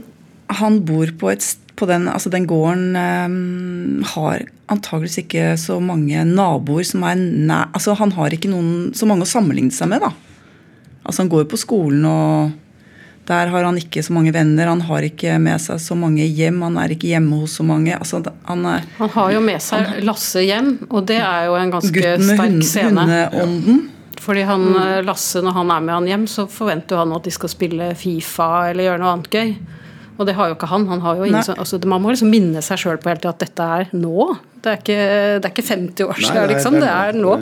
han 0.60 0.78
bor 0.86 1.10
på, 1.20 1.32
et, 1.32 1.44
på 1.76 1.88
den, 1.90 2.06
altså 2.08 2.30
den 2.32 2.46
gården 2.48 2.94
um, 2.96 4.06
har 4.14 4.46
antageligvis 4.70 5.22
ikke 5.24 5.50
så 5.60 5.78
mange 5.82 6.22
naboer 6.28 6.86
som 6.86 7.04
er 7.08 7.16
nær 7.18 7.70
altså 7.72 7.94
Han 7.96 8.12
har 8.18 8.34
ikke 8.36 8.50
noen, 8.52 8.90
så 8.94 9.08
mange 9.08 9.24
å 9.24 9.30
sammenligne 9.30 9.74
seg 9.74 9.90
med, 9.90 10.04
da. 10.04 10.12
Altså 11.02 11.24
Han 11.24 11.32
går 11.32 11.48
på 11.50 11.60
skolen 11.60 12.04
og 12.08 12.56
Der 13.28 13.50
har 13.52 13.66
han 13.66 13.76
ikke 13.76 14.00
så 14.04 14.14
mange 14.16 14.32
venner, 14.32 14.70
han 14.70 14.80
har 14.88 15.04
ikke 15.04 15.34
med 15.42 15.60
seg 15.60 15.80
så 15.84 15.96
mange 15.98 16.24
hjem, 16.24 16.62
han 16.64 16.78
er 16.80 16.94
ikke 16.94 17.10
hjemme 17.10 17.42
hos 17.42 17.58
så 17.58 17.66
mange. 17.66 17.92
Altså, 17.92 18.22
han, 18.48 18.64
er, 18.64 18.86
han 18.96 19.12
har 19.12 19.34
jo 19.34 19.42
med 19.44 19.60
seg 19.60 19.98
Lasse 20.08 20.44
hjem, 20.46 20.74
og 20.88 21.04
det 21.10 21.20
er 21.20 21.48
jo 21.50 21.58
en 21.58 21.74
ganske 21.74 21.92
gutten 21.92 22.24
sterk 22.24 22.40
hund, 22.46 22.62
scene. 22.64 23.04
hundeånden. 23.04 23.82
Fordi 24.18 24.46
han, 24.48 24.64
Lasse, 25.06 25.42
når 25.44 25.58
han 25.60 25.74
er 25.74 25.84
med 25.84 25.94
han 25.94 26.08
hjem, 26.08 26.24
så 26.30 26.46
forventer 26.50 27.02
han 27.02 27.12
at 27.16 27.28
de 27.28 27.34
skal 27.34 27.52
spille 27.52 27.92
Fifa 28.00 28.48
eller 28.70 28.88
gjøre 28.88 29.02
noe 29.04 29.12
annet 29.18 29.30
gøy. 29.36 29.52
Og 30.18 30.26
det 30.26 30.34
har 30.34 30.48
jo 30.50 30.56
ikke 30.56 30.66
han. 30.72 30.88
han 30.90 31.02
har 31.04 31.20
jo 31.20 31.28
ingen 31.28 31.44
sånn, 31.46 31.60
altså, 31.62 31.78
man 31.86 32.02
må 32.02 32.10
liksom 32.10 32.32
minne 32.32 32.62
seg 32.64 32.80
sjøl 32.82 32.96
på 32.98 33.12
hele 33.12 33.20
tida 33.22 33.36
at 33.36 33.44
dette 33.44 33.68
er 33.76 33.92
nå. 33.94 34.32
Det 34.58 34.72
er 34.72 34.80
ikke, 34.80 35.02
det 35.38 35.46
er 35.46 35.52
ikke 35.52 35.68
50 35.68 36.08
år 36.08 36.18
siden, 36.24 36.48
liksom. 36.54 36.80
Det 36.82 36.88
er 36.90 37.12
er 37.12 37.20
nå. 37.20 37.36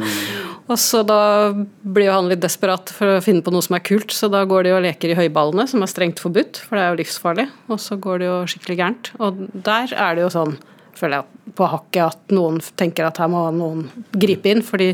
Og 0.67 0.79
så 0.83 1.03
da 1.07 1.53
blir 1.55 2.09
jo 2.09 2.15
han 2.17 2.31
litt 2.31 2.43
desperat 2.43 2.91
for 2.91 3.17
å 3.17 3.23
finne 3.23 3.45
på 3.47 3.53
noe 3.55 3.63
som 3.63 3.77
er 3.79 3.85
kult, 3.87 4.11
så 4.11 4.27
da 4.33 4.41
går 4.49 4.67
de 4.67 4.73
og 4.75 4.83
leker 4.83 5.13
i 5.13 5.19
høyballene, 5.19 5.67
som 5.71 5.85
er 5.85 5.91
strengt 5.93 6.19
forbudt, 6.23 6.59
for 6.59 6.75
det 6.75 6.83
er 6.83 6.91
jo 6.91 6.99
livsfarlig. 7.03 7.45
Og 7.71 7.79
så 7.83 7.99
går 8.03 8.19
det 8.23 8.27
jo 8.27 8.41
skikkelig 8.51 8.79
gærent. 8.81 9.13
Og 9.23 9.45
der 9.69 9.95
er 9.95 10.19
det 10.19 10.25
jo 10.27 10.33
sånn, 10.35 10.57
føler 10.99 11.21
jeg, 11.21 11.55
på 11.57 11.69
hakket 11.71 12.03
at 12.09 12.35
noen 12.35 12.59
tenker 12.83 13.07
at 13.07 13.23
her 13.23 13.31
må 13.31 13.45
noen 13.55 13.87
gripe 14.19 14.51
inn, 14.51 14.65
fordi 14.67 14.91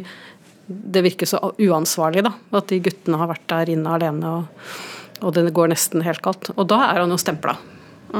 det 0.69 1.03
virker 1.09 1.29
så 1.29 1.41
uansvarlig, 1.57 2.27
da. 2.29 2.35
At 2.61 2.69
de 2.69 2.83
guttene 2.85 3.19
har 3.21 3.33
vært 3.33 3.49
der 3.51 3.73
inne 3.73 3.97
alene, 3.97 4.37
og, 4.43 4.77
og 5.25 5.35
det 5.39 5.49
går 5.57 5.73
nesten 5.73 6.05
helt 6.05 6.21
galt. 6.25 6.53
Og 6.53 6.69
da 6.69 6.83
er 6.91 7.01
han 7.01 7.17
jo 7.17 7.21
stempla. 7.21 7.57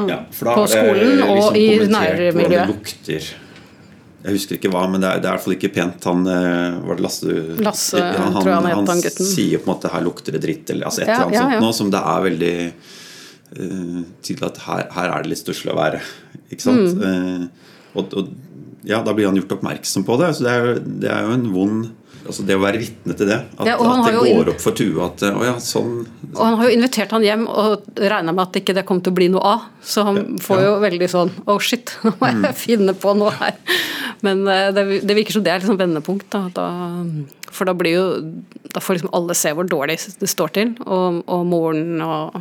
Ja, 0.09 0.23
for 0.33 0.49
da 0.49 0.57
På 0.57 0.65
er 0.65 0.73
det 0.73 0.79
skolen 0.81 1.23
og 1.29 1.57
i 1.61 1.67
nærmiljøet. 1.85 2.49
det 2.49 2.67
lukter. 2.71 3.33
Jeg 4.23 4.37
husker 4.37 4.59
ikke 4.59 4.71
hva, 4.71 4.85
men 4.91 5.03
det 5.03 5.09
er, 5.09 5.21
det 5.23 5.27
er 5.27 5.33
i 5.33 5.37
hvert 5.37 5.45
fall 5.47 5.57
ikke 5.57 5.73
pent. 5.75 6.05
Han 6.07 6.27
eh, 6.31 6.77
var 6.87 6.99
det 6.99 7.03
Lasse, 7.03 7.39
Lasse, 7.59 7.99
tror 7.99 8.51
jeg 8.53 8.61
han 8.63 8.87
han 8.87 9.03
gutten. 9.03 9.27
sier 9.27 9.59
på 9.59 9.67
en 9.67 9.73
måte 9.73 9.91
'her 9.91 10.05
lukter 10.07 10.37
det 10.37 10.43
dritt', 10.45 10.71
eller 10.71 10.87
altså 10.87 11.03
et 11.03 11.11
Ja, 11.11 11.15
eller 11.15 11.25
annet 11.27 11.35
ja, 11.35 11.43
sånt 11.43 11.57
ja. 11.57 11.61
nå, 11.65 11.73
som 11.79 11.91
det 11.91 12.03
er 12.13 12.27
veldig 12.29 12.55
uh, 13.59 13.99
tydelig 14.23 14.47
at 14.47 14.63
her, 14.69 14.85
her 14.95 15.11
er 15.11 15.25
det 15.25 15.33
litt 15.33 15.43
stusslig 15.43 15.75
å 15.75 15.79
være. 15.81 16.05
Ikke 16.55 16.67
sant? 16.69 16.95
Mm. 16.95 17.03
Uh, 17.03 17.99
og, 17.99 18.15
og 18.15 18.31
ja, 18.87 19.03
da 19.03 19.15
blir 19.15 19.27
han 19.27 19.39
gjort 19.41 19.57
oppmerksom 19.59 20.07
på 20.07 20.19
det. 20.23 20.31
Så 20.37 20.47
det 20.47 20.55
er 20.55 20.81
det 20.83 21.11
er 21.11 21.27
jo 21.27 21.35
en 21.35 21.51
vond 21.55 21.91
altså 22.27 22.45
Det 22.47 22.55
å 22.57 22.63
være 22.63 22.81
vitne 22.83 23.17
til 23.19 23.29
det. 23.31 23.39
At, 23.59 23.67
Ja, 23.67 23.75
at 23.79 24.07
det 24.07 24.15
går 24.37 24.51
opp 24.55 24.61
for 24.63 24.77
Tue 24.79 25.05
at 25.07 25.23
Å 25.29 25.43
ja, 25.47 25.55
sånn 25.63 26.07
Og 26.33 26.41
han 26.43 26.57
har 26.61 26.69
jo 26.71 26.77
invitert 26.77 27.13
han 27.17 27.25
hjem 27.27 27.45
og 27.51 27.87
regna 27.99 28.33
med 28.35 28.43
at 28.47 28.59
ikke 28.63 28.75
det 28.79 28.85
kom 28.89 29.01
til 29.03 29.13
å 29.15 29.19
bli 29.19 29.29
noe 29.33 29.43
av. 29.57 29.67
Så 29.83 30.05
han 30.07 30.21
Ja, 30.21 30.25
får 30.47 30.63
jo 30.67 30.73
veldig 30.85 31.09
sånn 31.13 31.33
Å, 31.47 31.59
shit, 31.61 31.95
nå 32.07 32.15
må 32.21 32.31
jeg 32.33 32.55
finne 32.59 32.95
på 32.95 33.15
noe 33.19 33.35
her. 33.41 33.59
Men 34.23 34.47
eh, 34.49 34.69
det, 34.77 34.87
det 35.07 35.17
virker 35.19 35.35
som 35.39 35.45
det 35.47 35.53
er 35.55 35.63
liksom 35.65 35.81
vendepunkt. 35.81 36.29
Da. 36.33 36.47
Da, 36.55 36.67
for 37.53 37.69
da 37.69 37.75
blir 37.77 37.93
jo 37.95 38.05
Da 38.73 38.81
får 38.81 38.97
liksom 38.97 39.11
alle 39.13 39.35
se 39.37 39.51
hvor 39.53 39.67
dårlig 39.69 39.99
det 40.21 40.29
står 40.31 40.53
til. 40.57 40.71
Og, 40.87 41.19
og 41.29 41.43
moren 41.47 42.01
og, 42.01 42.39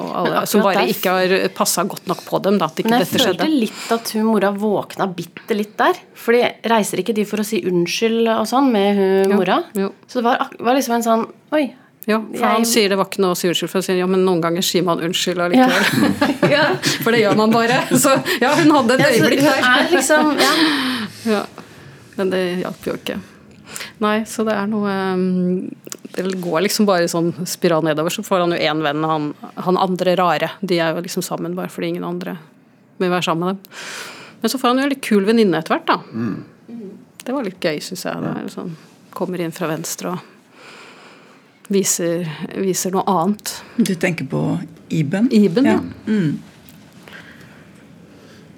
og 0.00 0.10
alle 0.22 0.42
som 0.48 0.62
bare 0.64 0.86
ikke 0.88 1.12
har 1.12 1.34
passa 1.56 1.84
godt 1.84 2.06
nok 2.08 2.22
på 2.24 2.40
dem. 2.46 2.56
Da, 2.60 2.70
at 2.72 2.80
ikke 2.80 2.88
Men 2.88 3.02
jeg 3.02 3.10
dette 3.10 3.24
følte 3.26 3.48
litt 3.52 3.92
at 3.92 4.12
hun 4.16 4.24
mora 4.30 4.50
våkna 4.56 5.06
bitte 5.12 5.56
litt 5.58 5.76
der. 5.80 6.00
Fordi 6.16 6.40
reiser 6.72 7.02
ikke 7.04 7.12
de 7.16 7.26
for 7.28 7.44
å 7.44 7.46
si 7.46 7.60
unnskyld 7.68 8.30
og 8.32 8.46
sånn 8.48 8.70
med 8.72 8.96
hun 8.96 9.32
Jo, 9.34 9.38
mora? 9.42 9.58
jo. 9.76 9.90
Så 10.08 10.22
det 10.22 10.28
var, 10.30 10.46
var 10.58 10.78
liksom 10.80 10.96
en 11.00 11.04
sånn 11.10 11.26
Oi. 11.54 11.66
Ja, 12.08 12.18
for 12.20 12.44
han 12.44 12.66
sier 12.68 12.90
det 12.92 12.98
var 13.00 13.06
ikke 13.08 13.22
noe 13.24 13.32
å 13.32 13.36
si 13.38 13.48
unnskyld 13.48 13.70
for. 13.70 13.80
Han 13.80 13.84
sier 13.86 13.96
ja, 14.00 14.08
men 14.08 14.24
noen 14.26 14.40
ganger 14.44 14.64
sier 14.64 14.84
man 14.84 15.00
unnskyld 15.04 15.40
allikevel. 15.40 16.10
ja. 16.52 16.64
For 17.04 17.12
det 17.16 17.22
gjør 17.22 17.38
man 17.38 17.52
bare. 17.54 17.78
Så 17.96 18.12
ja, 18.42 18.50
hun 18.58 18.72
hadde 18.76 18.98
et 18.98 19.06
øyeblikk 19.14 19.40
der. 19.44 19.62
Ja, 19.64 19.76
liksom 19.92 20.34
ja. 20.40 20.50
Ja, 21.38 21.44
men 22.18 22.28
det 22.34 22.42
hjalp 22.60 22.84
jo 22.90 22.98
ikke. 22.98 23.16
Nei, 24.02 24.24
så 24.26 24.42
det 24.46 24.54
er 24.58 24.66
noe 24.66 24.90
um, 25.14 25.68
Det 26.14 26.24
går 26.42 26.64
liksom 26.64 26.86
bare 26.88 27.06
sånn 27.10 27.30
spiral 27.46 27.84
nedover. 27.86 28.10
Så 28.10 28.24
får 28.26 28.44
han 28.44 28.54
jo 28.56 28.58
én 28.58 28.82
venn, 28.82 29.06
han, 29.06 29.30
han 29.54 29.78
andre 29.80 30.16
rare. 30.18 30.50
De 30.60 30.80
er 30.82 30.94
jo 30.94 31.04
liksom 31.04 31.24
sammen 31.26 31.54
bare 31.58 31.70
fordi 31.72 31.92
ingen 31.94 32.06
andre 32.06 32.36
vil 32.98 33.10
være 33.10 33.26
sammen 33.28 33.46
med 33.46 33.56
dem. 33.56 33.78
Men 34.40 34.52
så 34.52 34.60
får 34.60 34.68
han 34.68 34.82
jo 34.82 34.84
en 34.84 34.92
litt 34.92 35.04
kul 35.06 35.24
venninne 35.26 35.58
etter 35.58 35.76
hvert, 35.76 35.88
da. 35.88 35.98
Det 37.24 37.32
var 37.32 37.46
litt 37.46 37.62
gøy, 37.64 37.80
syns 37.80 38.04
jeg. 38.04 38.20
Det 38.20 38.32
er 38.42 38.50
sånn, 38.52 38.74
kommer 39.14 39.40
inn 39.40 39.54
fra 39.56 39.70
venstre 39.70 40.12
og 40.12 41.70
viser, 41.72 42.26
viser 42.60 42.92
noe 42.92 43.06
annet. 43.08 43.54
Du 43.76 43.94
tenker 43.96 44.28
på 44.28 44.42
Iben? 44.92 45.30
Iben, 45.32 45.64
ja. 45.64 45.78
ja. 45.80 46.12
Mm. 46.12 46.42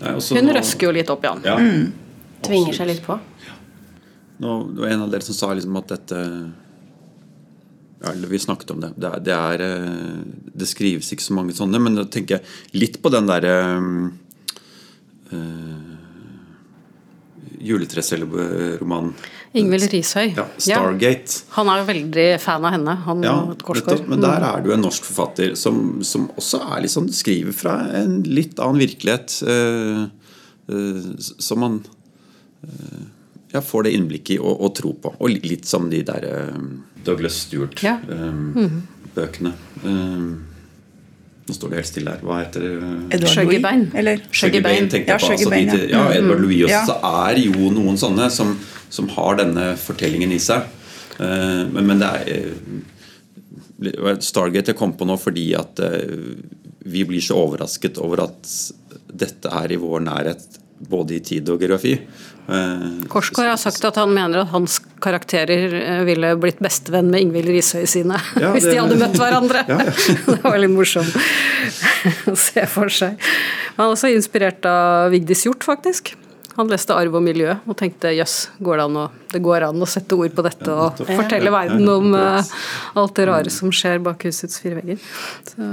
Nei, 0.01 0.13
Hun 0.37 0.51
røsker 0.53 0.89
jo 0.89 0.93
litt 0.97 1.11
opp 1.13 1.25
i 1.25 1.31
han. 1.31 1.45
Ja. 1.47 1.55
Tvinger 2.45 2.77
seg 2.77 2.91
litt 2.91 3.05
på. 3.07 3.17
Nå, 4.43 4.53
det 4.75 4.83
var 4.83 4.93
en 4.93 5.05
av 5.07 5.13
dere 5.13 5.25
som 5.25 5.37
sa 5.37 5.53
liksom 5.57 5.77
at 5.81 5.93
dette 5.95 6.23
ja, 8.03 8.13
Vi 8.29 8.39
snakket 8.39 8.71
om 8.75 8.83
det. 8.83 8.93
Det 9.01 9.09
er, 9.09 9.23
det, 9.25 9.37
er, 9.37 9.65
eh, 9.65 10.51
det 10.53 10.69
skrives 10.69 11.09
ikke 11.13 11.25
så 11.25 11.37
mange 11.39 11.57
sånne, 11.57 11.81
men 11.83 11.97
da 11.97 12.05
tenker 12.05 12.39
jeg 12.39 12.77
litt 12.77 13.01
på 13.03 13.13
den 13.15 13.29
derre 13.31 13.55
uh, 15.33 15.95
Juletreselgerromanen. 17.67 19.15
Ingvild 19.57 19.89
Rishøi. 19.89 20.35
Ja, 20.37 20.45
Stargate. 20.61 21.41
Han 21.57 21.71
er 21.73 21.81
jo 21.81 21.89
veldig 21.89 22.27
fan 22.43 22.67
av 22.69 22.77
henne, 22.77 22.97
han 23.07 23.25
Ja, 23.25 23.37
nettopp. 23.49 24.05
Men 24.11 24.21
der 24.21 24.45
er 24.45 24.63
du 24.63 24.71
en 24.75 24.85
norsk 24.85 25.09
forfatter 25.09 25.57
som, 25.57 26.03
som 26.05 26.29
også 26.37 26.61
er 26.77 26.89
sånn, 26.93 27.09
skriver 27.17 27.57
fra 27.57 27.79
en 27.97 28.21
litt 28.29 28.61
annen 28.61 28.83
virkelighet. 28.85 29.39
Øh, 29.49 30.05
øh, 30.69 31.09
som 31.17 31.65
man 31.65 31.81
ja, 33.57 33.63
får 33.65 33.87
det 33.87 33.95
innblikk 33.97 34.35
i 34.35 34.41
og, 34.41 34.53
og 34.67 34.75
tro 34.77 34.93
på. 35.03 35.15
Og 35.19 35.33
litt 35.47 35.67
som 35.69 35.89
de 35.93 36.03
der 36.07 36.27
eh, 36.29 36.61
Douglas 37.07 37.39
Ja. 37.83 37.97
Stewart-bøkene. 38.03 39.53
nå 41.47 41.55
står 41.55 41.73
det 41.73 41.79
helt 41.81 41.91
stille 41.91 42.15
her. 42.17 42.25
Hva 42.27 42.41
heter 42.43 42.65
det? 42.67 42.73
Skjøggebein. 42.73 43.31
Skjøgge 43.31 43.53
Louis, 43.53 43.63
bein. 43.69 43.85
Eller? 43.95 44.25
Skjøgge 44.31 44.63
tenkte 44.67 45.15
Ja, 45.15 45.19
jeg 45.21 45.23
på. 45.23 45.33
Altså, 45.37 45.79
de, 45.79 45.85
ja. 45.93 46.01
ja, 46.01 46.03
Edvard 46.19 46.43
Louis 46.43 46.65
også. 46.67 46.75
Ja. 46.75 46.83
Så 46.89 46.97
er 47.23 47.41
jo 47.45 47.71
noen 47.77 48.01
sånne 48.01 48.29
som, 48.35 48.53
som 48.91 49.09
har 49.15 49.39
denne 49.41 49.71
fortellingen 49.81 50.35
i 50.35 50.43
seg. 50.43 50.67
Uh, 51.17 51.65
men, 51.73 51.87
men 51.87 52.03
det 52.03 52.11
er 52.13 52.51
uh, 53.97 54.11
Stargate 54.21 54.75
jeg 54.75 54.77
kom 54.77 54.93
på 54.99 55.07
nå 55.09 55.17
fordi 55.21 55.47
at 55.57 55.81
uh, 55.81 56.35
vi 56.87 57.07
blir 57.09 57.25
så 57.25 57.39
overrasket 57.41 57.97
over 58.03 58.27
at 58.27 58.51
dette 59.17 59.49
er 59.49 59.73
i 59.73 59.79
vår 59.81 60.05
nærhet 60.05 60.59
både 60.79 61.17
i 61.17 61.21
tid 61.25 61.49
og 61.51 61.61
geografi. 61.63 61.95
Eh, 62.47 62.83
Korsgaard 63.11 63.49
har 63.49 63.59
sagt 63.59 63.83
at 63.89 63.97
han 63.99 64.13
mener 64.15 64.45
at 64.45 64.53
hans 64.53 64.77
karakterer 65.03 65.73
eh, 65.81 66.03
ville 66.07 66.35
blitt 66.39 66.61
bestevenn 66.63 67.09
med 67.11 67.25
Ingvild 67.25 67.49
Rishøi 67.51 67.87
sine 67.91 68.21
Ja, 68.39 68.53
hvis 68.55 68.69
de 68.69 68.77
hadde 68.79 68.99
møtt 69.01 69.17
hverandre. 69.19 69.65
Ja, 69.73 69.81
ja. 69.83 69.95
det 70.29 70.37
var 70.45 70.55
veldig 70.55 70.71
morsomt 70.75 71.17
å 72.31 72.37
se 72.39 72.67
for 72.71 72.93
seg. 72.93 73.17
Han 73.77 73.89
er 73.89 73.97
også 73.97 74.13
inspirert 74.15 74.65
av 74.69 75.11
Vigdis 75.15 75.43
Hjorth, 75.47 75.67
faktisk. 75.67 76.15
Han 76.57 76.71
leste 76.73 76.95
'Arv 76.97 77.19
og 77.19 77.21
miljø' 77.21 77.59
og 77.69 77.75
tenkte 77.77 78.15
jøss, 78.17 78.49
går 78.65 78.79
det, 78.79 78.85
an 78.87 78.95
å, 78.97 79.03
det 79.35 79.41
går 79.45 79.67
an 79.67 79.83
å 79.85 79.89
sette 79.91 80.17
ord 80.17 80.33
på 80.33 80.45
dette 80.47 80.73
og 80.73 81.03
fortelle 81.05 81.51
verden 81.53 81.85
om 81.93 82.15
eh, 82.17 82.53
alt 82.97 83.13
det 83.19 83.27
rare 83.29 83.53
som 83.53 83.69
skjer 83.75 83.99
bak 84.07 84.25
husets 84.25 84.63
fire 84.63 84.79
vegger. 84.79 85.03
Så, 85.51 85.67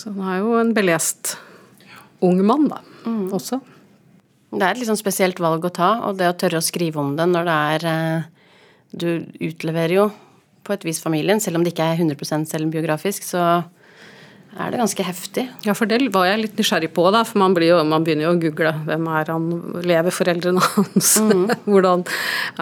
så 0.00 0.10
han 0.16 0.32
er 0.32 0.40
jo 0.40 0.56
en 0.58 0.72
belest 0.74 1.36
ung 2.24 2.40
mann, 2.46 2.66
da, 2.72 2.80
Mm. 3.06 3.28
også. 3.32 3.60
Det 4.48 4.64
er 4.64 4.72
et 4.72 4.80
litt 4.80 4.88
sånn 4.88 5.00
spesielt 5.00 5.40
valg 5.44 5.66
å 5.68 5.72
ta, 5.74 5.90
og 6.08 6.16
det 6.20 6.30
å 6.30 6.36
tørre 6.40 6.62
å 6.62 6.64
skrive 6.64 7.00
om 7.02 7.14
det 7.18 7.26
når 7.28 7.48
det 7.48 7.56
er 7.74 7.88
eh, 7.92 8.28
Du 8.88 9.08
utleverer 9.44 9.92
jo 9.92 10.06
på 10.64 10.72
et 10.72 10.84
vis 10.84 11.00
familien, 11.00 11.40
selv 11.40 11.58
om 11.58 11.64
det 11.64 11.74
ikke 11.74 11.84
er 11.92 12.00
100% 12.00 12.48
selvbiografisk, 12.48 13.24
så 13.24 13.42
er 14.58 14.72
det 14.72 14.80
ganske 14.80 15.04
heftig. 15.04 15.44
Ja, 15.66 15.74
for 15.76 15.88
det 15.88 16.00
var 16.14 16.26
jeg 16.28 16.40
litt 16.42 16.56
nysgjerrig 16.58 16.90
på, 16.96 17.04
da, 17.14 17.22
for 17.28 17.40
man, 17.40 17.54
blir 17.56 17.70
jo, 17.70 17.82
man 17.88 18.04
begynner 18.04 18.26
jo 18.26 18.32
å 18.34 18.40
google 18.40 18.72
hvem 18.86 19.06
er 19.18 19.32
han, 19.32 19.46
lever 19.84 20.14
foreldrene 20.14 20.64
hans, 20.76 21.12
hvordan 21.68 22.04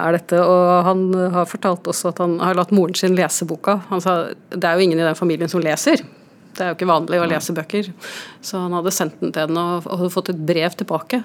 er 0.03 0.19
dette? 0.19 0.43
Og 0.43 0.67
han 0.87 1.07
har 1.35 1.49
fortalt 1.49 1.87
også 1.87 2.11
at 2.11 2.21
han 2.23 2.37
har 2.43 2.59
latt 2.59 2.75
moren 2.75 2.97
sin 2.97 3.15
lese 3.17 3.47
boka. 3.47 3.79
Han 3.91 4.03
sa 4.03 4.19
det 4.51 4.63
er 4.63 4.75
jo 4.75 4.87
ingen 4.87 4.99
i 4.99 5.07
den 5.07 5.19
familien 5.19 5.51
som 5.51 5.63
leser. 5.63 6.03
Det 6.57 6.65
er 6.65 6.71
jo 6.71 6.77
ikke 6.79 6.89
vanlig 6.89 7.21
å 7.21 7.29
lese 7.29 7.55
bøker. 7.55 7.91
Så 8.41 8.59
han 8.59 8.75
hadde 8.75 8.93
sendt 8.93 9.19
den 9.21 9.33
til 9.33 9.47
henne 9.47 9.65
og, 9.77 9.89
og 9.93 10.07
fått 10.13 10.33
et 10.33 10.45
brev 10.47 10.77
tilbake. 10.77 11.21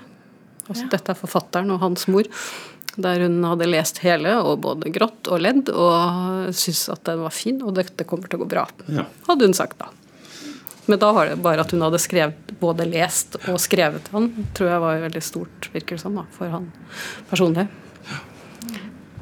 Altså, 0.69 0.87
Dette 0.93 1.13
er 1.15 1.19
forfatteren 1.19 1.73
og 1.75 1.81
hans 1.83 2.07
mor. 2.13 2.29
Der 2.93 3.23
hun 3.25 3.39
hadde 3.49 3.67
lest 3.71 4.03
hele, 4.05 4.35
og 4.45 4.61
både 4.67 4.91
grått 4.93 5.29
og 5.33 5.41
ledd, 5.41 5.71
og 5.73 6.51
syntes 6.53 6.85
at 6.93 7.01
den 7.09 7.23
var 7.25 7.33
fin, 7.33 7.63
og 7.65 7.73
dette 7.79 8.05
kommer 8.05 8.29
til 8.29 8.39
å 8.39 8.43
gå 8.45 8.51
bra. 8.53 8.67
Ja. 8.93 9.07
Hadde 9.31 9.49
hun 9.49 9.57
sagt 9.57 9.79
da. 9.81 9.89
Men 10.91 10.99
da 10.99 11.13
var 11.15 11.31
det 11.31 11.39
bare 11.41 11.63
at 11.65 11.71
hun 11.73 11.81
hadde 11.87 12.01
skrevet, 12.03 12.53
både 12.61 12.85
lest 12.91 13.39
og 13.47 13.57
skrevet 13.63 14.09
han, 14.13 14.27
tror 14.53 14.69
jeg 14.69 14.83
var 14.83 15.01
veldig 15.07 15.23
stort, 15.25 15.69
virker 15.73 15.97
det 15.97 16.03
som, 16.03 16.19
da, 16.19 16.27
for 16.37 16.51
han 16.53 16.69
personlig. 17.31 17.69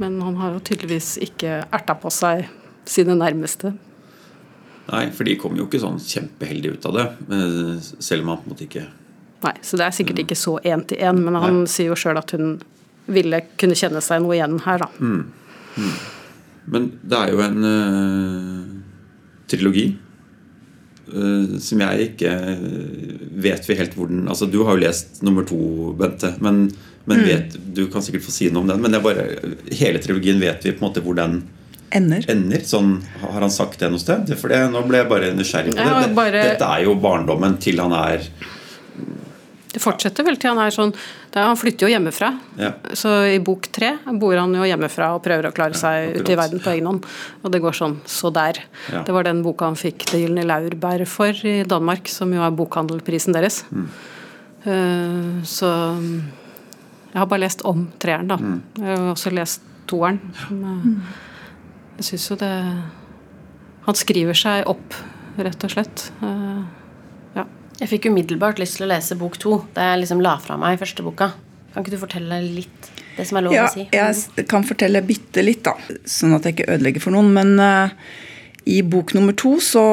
Men 0.01 0.17
han 0.25 0.39
har 0.41 0.55
jo 0.57 0.63
tydeligvis 0.65 1.13
ikke 1.29 1.61
erta 1.69 1.95
på 2.01 2.11
seg 2.15 2.47
sine 2.89 3.15
nærmeste. 3.21 3.75
Nei, 4.91 5.05
for 5.15 5.29
de 5.29 5.37
kom 5.39 5.55
jo 5.61 5.69
ikke 5.69 5.83
sånn 5.83 6.01
kjempeheldig 6.03 6.73
ut 6.79 6.87
av 6.89 6.97
det. 6.97 7.05
eh, 7.37 7.91
Selv 8.03 8.25
om 8.25 8.33
han 8.33 8.41
på 8.41 8.49
en 8.49 8.55
måte 8.57 8.67
ikke 8.67 8.87
Nei, 9.43 9.55
Så 9.65 9.79
det 9.81 9.87
er 9.87 9.95
sikkert 9.97 10.19
ikke 10.25 10.37
så 10.37 10.59
én 10.69 10.83
til 10.87 10.99
én, 11.01 11.17
men 11.25 11.35
han 11.41 11.63
sier 11.71 11.89
jo 11.93 11.97
sjøl 11.97 12.19
at 12.21 12.31
hun 12.37 12.59
ville 13.11 13.41
kunne 13.59 13.75
kjenne 13.79 14.03
seg 14.05 14.21
noe 14.23 14.37
igjen 14.37 14.59
her, 14.67 14.83
da. 14.85 14.89
Men 16.71 16.91
det 17.03 17.17
er 17.19 17.33
jo 17.33 17.41
en 17.43 17.65
uh, 17.65 18.67
trilogi 19.51 19.87
uh, 21.15 21.57
som 21.63 21.81
jeg 21.87 22.11
ikke 22.11 22.35
vet 23.43 23.67
vi 23.71 23.79
helt 23.81 23.97
hvor 23.97 24.11
den 24.13 24.29
Altså, 24.31 24.47
du 24.51 24.61
har 24.67 24.77
jo 24.77 24.85
lest 24.85 25.23
nummer 25.27 25.47
to, 25.49 25.59
Bente. 25.99 26.35
Men, 26.45 26.67
men 27.09 27.25
vet, 27.27 27.57
du 27.75 27.87
kan 27.91 28.05
sikkert 28.05 28.27
få 28.29 28.35
si 28.35 28.51
noe 28.53 28.63
om 28.67 28.71
den. 28.71 28.85
Men 28.85 28.95
er 28.99 29.03
bare, 29.05 29.25
hele 29.81 30.03
trilogien 30.05 30.39
vet 30.43 30.69
vi 30.69 30.75
på 30.77 30.85
en 30.85 30.89
måte 30.91 31.03
hvor 31.07 31.17
den 31.19 31.41
Ender. 31.97 32.23
ender. 32.31 32.61
Sånn, 32.63 33.01
har 33.25 33.41
han 33.43 33.51
sagt 33.51 33.81
det 33.83 33.89
noe 33.91 33.99
sted? 33.99 34.29
For 34.39 34.53
det, 34.53 34.61
nå 34.71 34.85
ble 34.87 35.01
jeg 35.01 35.09
bare 35.11 35.33
nysgjerrig 35.35 35.73
på 35.75 35.81
det. 35.81 35.89
Ja, 35.89 36.05
det. 36.05 36.15
bare- 36.15 36.45
Dette 36.53 36.69
er 36.77 36.85
jo 36.87 36.95
barndommen 37.03 37.57
til 37.59 37.81
han 37.83 37.97
er 37.97 38.29
Det 39.71 39.79
fortsetter 39.83 40.27
vel 40.27 40.39
til 40.41 40.51
han 40.51 40.61
er 40.65 40.75
sånn 40.75 40.91
er, 40.91 41.45
Han 41.45 41.59
flytter 41.59 41.87
jo 41.87 41.93
hjemmefra. 41.93 42.31
Ja. 42.59 42.73
Så 42.97 43.13
i 43.31 43.39
bok 43.45 43.69
tre 43.71 43.93
bor 44.19 44.35
han 44.39 44.55
jo 44.57 44.67
hjemmefra 44.67 45.13
og 45.15 45.23
prøver 45.23 45.51
å 45.51 45.55
klare 45.55 45.79
seg 45.79 46.09
ja, 46.09 46.15
ute 46.19 46.35
i 46.35 46.39
verden 46.39 46.63
på 46.63 46.73
egen 46.75 46.89
hånd. 46.91 47.07
Og 47.45 47.55
det 47.55 47.63
går 47.63 47.77
sånn 47.79 48.01
så 48.09 48.33
der. 48.35 48.59
Ja. 48.91 49.05
Det 49.07 49.15
var 49.15 49.29
den 49.29 49.45
boka 49.47 49.69
han 49.71 49.79
fikk 49.79 50.09
Det 50.11 50.25
gylne 50.25 50.47
laurbær 50.49 51.07
for 51.09 51.47
i 51.47 51.61
Danmark, 51.69 52.11
som 52.11 52.35
jo 52.35 52.43
er 52.43 52.57
bokhandelprisen 52.57 53.37
deres. 53.37 53.63
Mm. 53.71 53.89
Eh, 54.61 55.43
så 55.49 55.71
jeg 57.11 57.19
har 57.19 57.31
bare 57.31 57.45
lest 57.47 57.63
om 57.67 57.87
treeren, 58.03 58.31
da. 58.31 58.39
Mm. 58.39 58.59
Jeg 58.79 58.91
har 58.91 59.13
også 59.15 59.35
lest 59.35 59.63
toeren. 59.91 60.21
som, 60.47 60.65
eh, 60.65 61.01
Jeg 61.99 62.05
syns 62.05 62.31
jo 62.31 62.37
det 62.37 62.83
Han 63.87 63.95
skriver 63.95 64.35
seg 64.35 64.67
opp, 64.67 64.95
rett 65.39 65.65
og 65.65 65.71
slett. 65.71 66.11
Eh, 66.23 66.27
ja. 66.27 66.80
Jeg 67.81 67.89
fikk 67.89 68.11
umiddelbart 68.11 68.59
lyst 68.61 68.77
til 68.77 68.85
å 68.85 68.91
lese 68.91 69.17
bok 69.17 69.39
to 69.41 69.63
da 69.77 69.93
jeg 69.93 70.03
liksom 70.03 70.21
la 70.25 70.35
fra 70.43 70.59
meg 70.61 70.81
første 70.83 71.05
boka. 71.05 71.31
Kan 71.73 71.85
ikke 71.85 71.95
du 71.95 72.03
fortelle 72.03 72.41
litt 72.45 72.91
det 73.17 73.25
som 73.29 73.39
er 73.41 73.47
lov 73.47 73.55
Ja, 73.55 73.69
å 73.69 73.73
si? 73.73 73.87
jeg 73.95 74.45
kan 74.51 74.67
fortelle 74.69 75.01
bitte 75.07 75.45
litt, 75.45 75.63
da. 75.65 75.77
Sånn 76.09 76.35
at 76.37 76.45
jeg 76.45 76.59
ikke 76.59 76.69
ødelegger 76.75 77.05
for 77.07 77.15
noen. 77.17 77.31
Men 77.37 77.55
uh, 77.57 77.95
i 78.69 78.81
bok 78.85 79.15
nummer 79.17 79.33
to 79.39 79.55
så 79.65 79.85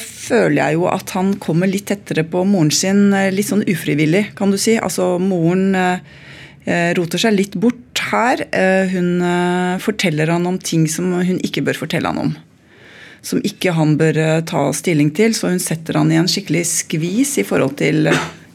føler 0.00 0.58
jeg 0.60 0.78
jo 0.78 0.86
at 0.92 1.14
han 1.16 1.32
kommer 1.40 1.70
litt 1.70 1.88
tettere 1.88 2.26
på 2.28 2.44
moren 2.48 2.72
sin, 2.74 3.06
eh, 3.16 3.30
litt 3.32 3.48
sånn 3.48 3.64
ufrivillig, 3.72 4.26
kan 4.36 4.52
du 4.52 4.60
si. 4.60 4.76
Altså 4.76 5.14
moren 5.22 5.72
eh, 5.80 6.90
roter 6.98 7.24
seg 7.24 7.38
litt 7.38 7.56
bort 7.60 8.04
her. 8.10 8.44
Hun 8.92 9.16
forteller 9.80 10.28
han 10.34 10.44
om 10.46 10.58
ting 10.60 10.84
som 10.92 11.08
hun 11.24 11.40
ikke 11.46 11.64
bør 11.64 11.78
fortelle 11.86 12.10
han 12.12 12.20
om. 12.20 12.34
Som 13.24 13.42
ikke 13.46 13.74
han 13.76 13.96
bør 14.00 14.20
eh, 14.20 14.40
ta 14.48 14.66
stilling 14.76 15.12
til, 15.16 15.34
så 15.36 15.52
hun 15.52 15.62
setter 15.62 16.00
han 16.00 16.12
i 16.12 16.20
en 16.20 16.30
skikkelig 16.30 16.64
skvis 16.68 17.38
i 17.40 17.46
forhold 17.48 17.78
til 17.80 18.10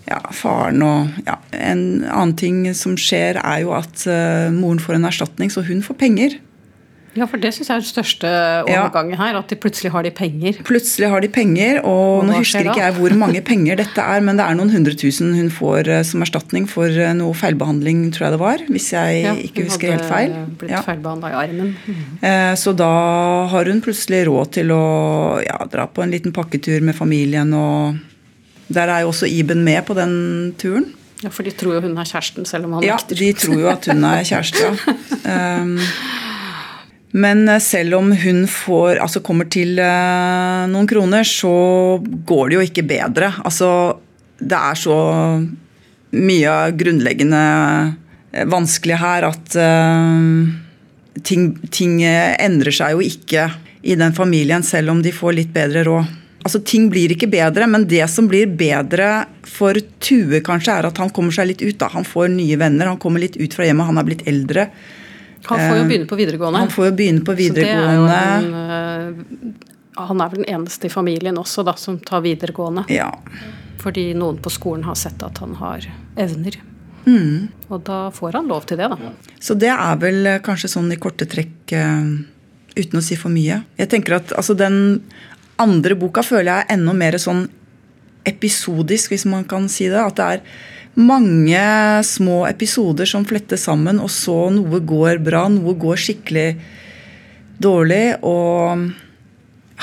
ja, 0.10 0.20
faren 0.34 0.84
og 0.86 1.26
ja, 1.28 1.38
En 1.54 2.04
annen 2.06 2.36
ting 2.38 2.62
som 2.78 2.98
skjer, 3.00 3.42
er 3.42 3.64
jo 3.66 3.74
at 3.78 4.06
eh, 4.10 4.50
moren 4.54 4.82
får 4.82 4.98
en 4.98 5.10
erstatning, 5.10 5.52
så 5.54 5.66
hun 5.66 5.84
får 5.86 6.00
penger. 6.00 6.38
Ja, 7.18 7.26
for 7.26 7.42
det 7.42 7.50
syns 7.56 7.68
jeg 7.72 7.76
er 7.76 7.82
den 7.82 7.90
største 7.90 8.30
Ja. 8.70 8.84
overgangen 8.84 9.18
her. 9.18 9.36
At 9.40 9.48
de 9.50 9.56
plutselig 9.56 9.92
har 9.92 10.04
de 10.04 10.12
penger. 10.12 10.54
Plutselig 10.64 11.10
har 11.10 11.22
de 11.22 11.28
penger, 11.28 11.80
og 11.84 12.20
Og 12.20 12.26
nå 12.28 12.34
husker 12.38 12.62
ikke 12.70 12.78
jeg 12.84 12.94
hvor 13.00 13.16
mange 13.18 13.42
penger 13.44 13.76
dette 13.78 13.98
er, 14.02 14.22
men 14.22 14.38
det 14.38 14.46
er 14.46 14.56
noen 14.56 14.70
hundre 14.70 14.94
tusen 14.94 15.34
hun 15.36 15.50
får 15.50 15.88
eh, 15.88 16.04
som 16.04 16.22
erstatning 16.22 16.68
for 16.70 16.86
eh, 16.88 17.14
noe 17.18 17.34
feilbehandling, 17.34 18.12
tror 18.14 18.28
jeg 18.30 18.32
det 18.36 18.40
var. 18.40 18.58
Hvis 18.70 18.92
jeg 18.94 19.24
Ja, 19.24 19.34
ikke 19.34 19.66
husker 19.66 19.92
helt 19.96 20.06
feil. 20.06 20.32
hadde 20.34 20.58
blitt 20.58 20.70
Ja. 20.72 20.84
i 20.86 21.34
armen. 21.34 21.76
Eh, 22.22 22.54
Så 22.56 22.76
da 22.76 23.48
har 23.48 23.66
hun 23.66 23.82
plutselig 23.82 24.26
råd 24.28 24.52
til 24.52 24.68
å 24.70 25.42
ja, 25.44 25.58
dra 25.66 25.88
på 25.88 26.04
en 26.04 26.12
liten 26.12 26.32
pakketur 26.32 26.82
med 26.82 26.96
familien. 26.96 27.54
og 27.54 27.98
Der 28.72 28.88
er 28.88 29.02
jo 29.02 29.08
også 29.10 29.26
Iben 29.28 29.64
med 29.64 29.84
på 29.88 29.96
den 29.96 30.54
turen. 30.58 30.94
Ja, 31.24 31.30
For 31.30 31.44
de 31.44 31.52
tror 31.52 31.74
jo 31.74 31.82
hun 31.82 31.98
er 31.98 32.04
kjæresten, 32.06 32.46
selv 32.48 32.66
om 32.66 32.74
han 32.74 32.84
Ja, 32.84 32.96
nekter. 32.96 33.16
de 33.18 33.34
tror 33.34 33.60
jo 33.60 33.68
at 33.68 33.86
hun 33.86 34.04
er 34.04 34.24
kjæreste, 34.24 34.62
ja. 34.62 35.60
Um, 35.62 35.80
men 37.12 37.48
eh, 37.50 37.62
selv 37.64 37.98
om 37.98 38.12
hun 38.12 38.44
får, 38.48 39.00
altså 39.02 39.22
kommer 39.26 39.50
til 39.50 39.80
eh, 39.82 40.68
noen 40.70 40.90
kroner, 40.90 41.26
så 41.26 41.54
går 42.02 42.50
det 42.50 42.58
jo 42.58 42.68
ikke 42.68 42.86
bedre. 42.90 43.32
Altså, 43.46 43.72
det 44.40 44.60
er 44.60 44.78
så 44.78 44.98
mye 46.14 46.54
grunnleggende 46.78 47.42
eh, 48.34 48.46
vanskelig 48.50 49.00
her 49.02 49.30
at 49.30 49.58
ting, 51.26 51.50
ting 51.74 51.98
endrer 52.06 52.74
seg 52.76 52.96
jo 52.96 53.04
ikke 53.04 53.50
i 53.82 53.96
den 53.98 54.14
familien, 54.16 54.64
selv 54.64 54.94
om 54.94 55.02
de 55.04 55.14
får 55.16 55.38
litt 55.38 55.54
bedre 55.56 55.86
råd. 55.88 56.16
Altså, 56.40 56.62
Ting 56.64 56.88
blir 56.92 57.12
ikke 57.12 57.28
bedre, 57.32 57.66
men 57.68 57.88
det 57.90 58.06
som 58.12 58.28
blir 58.30 58.48
bedre 58.60 59.26
for 59.48 59.76
Tue, 60.00 60.40
kanskje, 60.46 60.78
er 60.78 60.88
at 60.88 61.02
han 61.02 61.12
kommer 61.16 61.36
seg 61.36 61.50
litt 61.50 61.64
ut. 61.66 61.76
da. 61.82 61.90
Han 61.92 62.08
får 62.08 62.30
nye 62.32 62.60
venner, 62.60 62.88
han 62.88 63.02
kommer 63.02 63.24
litt 63.24 63.36
ut 63.40 63.56
fra 63.56 63.68
hjemmet, 63.68 63.90
han 63.90 64.00
er 64.00 64.08
blitt 64.08 64.24
eldre. 64.30 64.70
Han 65.46 65.60
får 65.60 65.78
jo 65.78 65.84
begynne 65.88 66.10
på 66.10 66.18
videregående. 66.20 66.60
Han 66.60 66.72
får 66.74 66.90
jo 66.90 66.96
begynne 67.00 67.26
på 67.26 67.36
det 67.38 67.46
er 67.46 67.54
videregående. 67.54 68.18
en, 68.38 68.54
eh, 68.76 69.70
han 70.00 70.22
er 70.22 70.32
vel 70.32 70.44
den 70.44 70.54
eneste 70.56 70.88
i 70.88 70.94
familien 70.94 71.38
også 71.40 71.64
da, 71.68 71.76
som 71.80 72.00
tar 72.00 72.24
videregående. 72.26 72.86
Ja. 72.94 73.12
Fordi 73.80 74.14
noen 74.18 74.40
på 74.44 74.52
skolen 74.54 74.86
har 74.88 74.98
sett 75.00 75.24
at 75.24 75.40
han 75.44 75.56
har 75.60 75.88
evner. 76.20 76.60
Mm. 77.06 77.48
Og 77.70 77.84
da 77.88 78.00
får 78.14 78.40
han 78.40 78.50
lov 78.52 78.68
til 78.70 78.80
det, 78.80 78.90
da. 78.92 79.14
Så 79.42 79.56
det 79.60 79.72
er 79.74 80.02
vel 80.02 80.26
eh, 80.28 80.42
kanskje 80.46 80.72
sånn 80.76 80.92
i 80.94 81.00
korte 81.02 81.28
trekk, 81.30 81.74
eh, 81.76 82.10
uten 82.80 83.00
å 83.00 83.04
si 83.04 83.18
for 83.20 83.34
mye. 83.34 83.64
Jeg 83.80 83.92
tenker 83.92 84.20
at 84.20 84.34
altså, 84.36 84.56
Den 84.58 85.02
andre 85.60 85.96
boka 86.00 86.24
føler 86.24 86.52
jeg 86.52 86.66
er 86.66 86.76
enda 86.78 86.94
mer 86.96 87.18
sånn 87.20 87.48
episodisk, 88.30 89.12
hvis 89.12 89.26
man 89.28 89.44
kan 89.48 89.68
si 89.72 89.90
det. 89.92 90.00
At 90.00 90.20
det 90.20 90.28
er 90.28 90.44
mange 91.00 91.62
små 92.08 92.44
episoder 92.50 93.08
som 93.10 93.26
flettes 93.28 93.66
sammen, 93.68 94.02
og 94.04 94.12
så 94.14 94.50
noe 94.54 94.82
går 94.84 95.22
bra, 95.24 95.46
noe 95.52 95.76
går 95.80 96.02
skikkelig 96.04 96.50
dårlig. 97.62 98.04
Og 98.28 98.86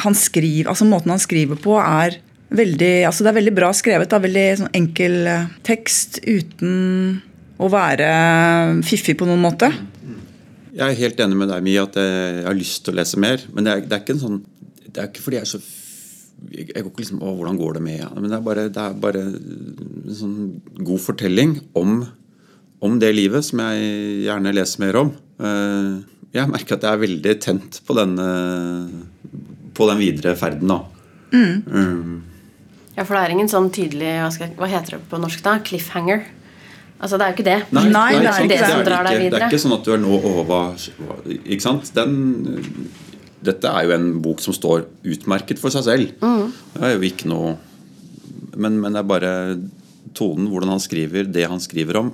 han 0.05 0.17
skriver, 0.19 0.71
altså 0.71 0.89
måten 0.89 1.15
han 1.15 1.23
skriver 1.23 1.61
på, 1.61 1.79
er 1.81 2.21
veldig 2.57 3.09
altså 3.09 3.25
Det 3.25 3.31
er 3.33 3.39
veldig 3.41 3.55
bra 3.57 3.73
skrevet. 3.75 4.13
Er 4.13 4.23
veldig 4.23 4.45
sånn 4.61 4.77
enkel 4.79 5.17
eh, 5.27 5.49
tekst 5.67 6.21
uten 6.23 7.23
å 7.59 7.71
være 7.73 8.11
fiffig 8.87 9.17
på 9.19 9.27
noen 9.27 9.43
måte. 9.43 9.73
Jeg 10.77 10.85
er 10.85 11.01
helt 11.01 11.21
enig 11.25 11.39
med 11.41 11.49
deg, 11.51 11.65
Mia, 11.65 11.87
at 11.89 11.97
jeg 11.97 12.45
har 12.45 12.57
lyst 12.57 12.85
til 12.85 12.93
å 12.93 12.99
lese 13.01 13.19
mer. 13.21 13.43
Men 13.57 13.67
det 13.67 13.73
er, 13.73 13.83
det 13.89 13.97
er 13.97 14.05
ikke 14.05 14.17
en 14.19 14.23
sånn 14.23 14.39
Det 14.87 15.01
er 15.01 15.11
ikke 15.11 15.25
fordi 15.25 15.41
jeg 15.41 15.47
er 15.49 15.53
så 15.57 15.63
Jeg 16.53 16.69
går 16.75 16.91
ikke 16.91 17.03
liksom 17.03 17.23
Å, 17.25 17.31
hvordan 17.39 17.57
går 17.59 17.79
det 17.79 17.83
med 17.87 17.99
ja. 18.01 18.09
Men 18.15 18.29
det 18.31 18.37
er 18.39 18.45
bare, 18.45 18.67
det 18.73 18.83
er 18.83 18.99
bare 19.03 19.23
en 19.27 20.17
sånn 20.19 20.37
god 20.85 21.01
fortelling 21.03 21.57
om, 21.79 22.03
om 22.85 22.99
det 23.03 23.11
livet 23.17 23.45
som 23.47 23.63
jeg 23.65 24.23
gjerne 24.27 24.53
leser 24.55 24.85
mer 24.85 25.01
om. 25.01 25.15
Eh, 25.41 25.91
Jeg 26.37 26.51
merker 26.53 26.77
at 26.77 26.85
jeg 26.85 26.93
er 26.93 27.01
veldig 27.07 27.35
tent 27.41 27.81
på 27.87 27.95
den, 27.97 28.17
på 29.73 29.87
den 29.89 30.01
videre 30.03 30.35
ferden, 30.37 30.69
da. 30.69 30.83
Mm. 31.33 32.23
Ja, 32.97 33.05
for 33.05 33.17
det 33.17 33.23
er 33.25 33.33
ingen 33.35 33.49
sånn 33.51 33.67
tydelig 33.75 34.13
Hva, 34.23 34.29
skal, 34.33 34.53
hva 34.57 34.69
heter 34.71 34.97
det 34.97 35.01
på 35.11 35.19
norsk, 35.21 35.41
da? 35.45 35.57
Cliffhanger. 35.65 36.23
Altså, 36.97 37.19
det 37.19 37.25
er 37.27 37.33
jo 37.33 37.37
ikke 37.37 37.49
det. 37.49 37.57
Nei, 37.77 37.83
det 37.89 37.97
er 37.97 37.97
det 37.97 38.29
er 38.31 38.45
ikke 38.45 38.49
det 38.49 38.61
er 38.61 39.09
ikke, 39.11 39.33
Det 39.35 39.41
er 39.41 39.49
ikke 39.51 39.61
sånn 39.65 39.75
at 39.77 39.85
du 39.85 39.91
er 39.93 40.01
nå 40.01 40.21
hva, 40.49 40.61
Ikke 41.45 41.65
sant? 41.65 41.91
Den, 41.97 42.15
dette 43.45 43.69
er 43.69 43.85
jo 43.87 43.95
en 43.97 44.07
bok 44.25 44.41
som 44.41 44.55
står 44.57 44.87
utmerket 45.05 45.59
for 45.61 45.75
seg 45.75 45.85
selv. 45.87 46.13
Mm. 46.23 46.53
Det 46.77 46.85
er 46.89 46.95
jo 46.97 47.09
ikke 47.11 47.29
noe 47.31 47.57
men, 48.57 48.79
men 48.81 48.95
det 48.97 49.03
er 49.03 49.09
bare 49.11 49.33
tonen, 50.17 50.47
hvordan 50.49 50.71
han 50.73 50.81
skriver, 50.81 51.27
det 51.29 51.45
han 51.51 51.61
skriver 51.61 51.99
om, 52.01 52.11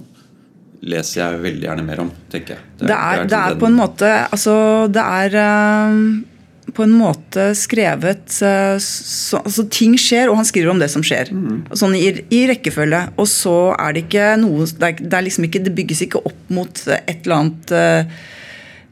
leser 0.83 1.21
jeg 1.21 1.43
veldig 1.45 1.69
gjerne 1.69 1.85
mer 1.87 2.01
om, 2.03 2.11
tenker 2.33 2.57
jeg. 2.57 2.65
Det 2.83 2.91
er, 2.91 3.23
det 3.31 3.39
er 3.39 3.53
den- 3.55 3.61
på 3.63 3.69
en 3.71 3.77
måte 3.79 4.09
Altså, 4.33 4.55
det 4.91 5.03
er 5.03 5.37
eh, 5.39 6.73
på 6.75 6.83
en 6.83 6.95
måte 6.99 7.45
skrevet 7.59 8.41
eh, 8.43 8.75
så, 8.83 9.39
altså 9.45 9.69
Ting 9.71 9.95
skjer, 10.01 10.31
og 10.33 10.41
han 10.41 10.49
skriver 10.49 10.73
om 10.73 10.83
det 10.83 10.91
som 10.91 11.05
skjer. 11.07 11.31
Sånn 11.79 11.95
i, 11.95 12.09
i 12.35 12.43
rekkefølge. 12.51 13.05
Og 13.23 13.29
så 13.31 13.55
er 13.79 13.95
det 13.95 14.07
ikke 14.09 14.33
noe 14.43 14.67
Det, 14.67 14.83
er, 14.89 14.99
det, 14.99 15.15
er 15.21 15.27
liksom 15.29 15.47
ikke, 15.47 15.63
det 15.63 15.75
bygges 15.79 16.03
ikke 16.09 16.25
opp 16.27 16.51
mot 16.51 16.83
et 16.99 17.15
eller 17.23 17.37
annet 17.39 17.75
eh, 17.79 18.23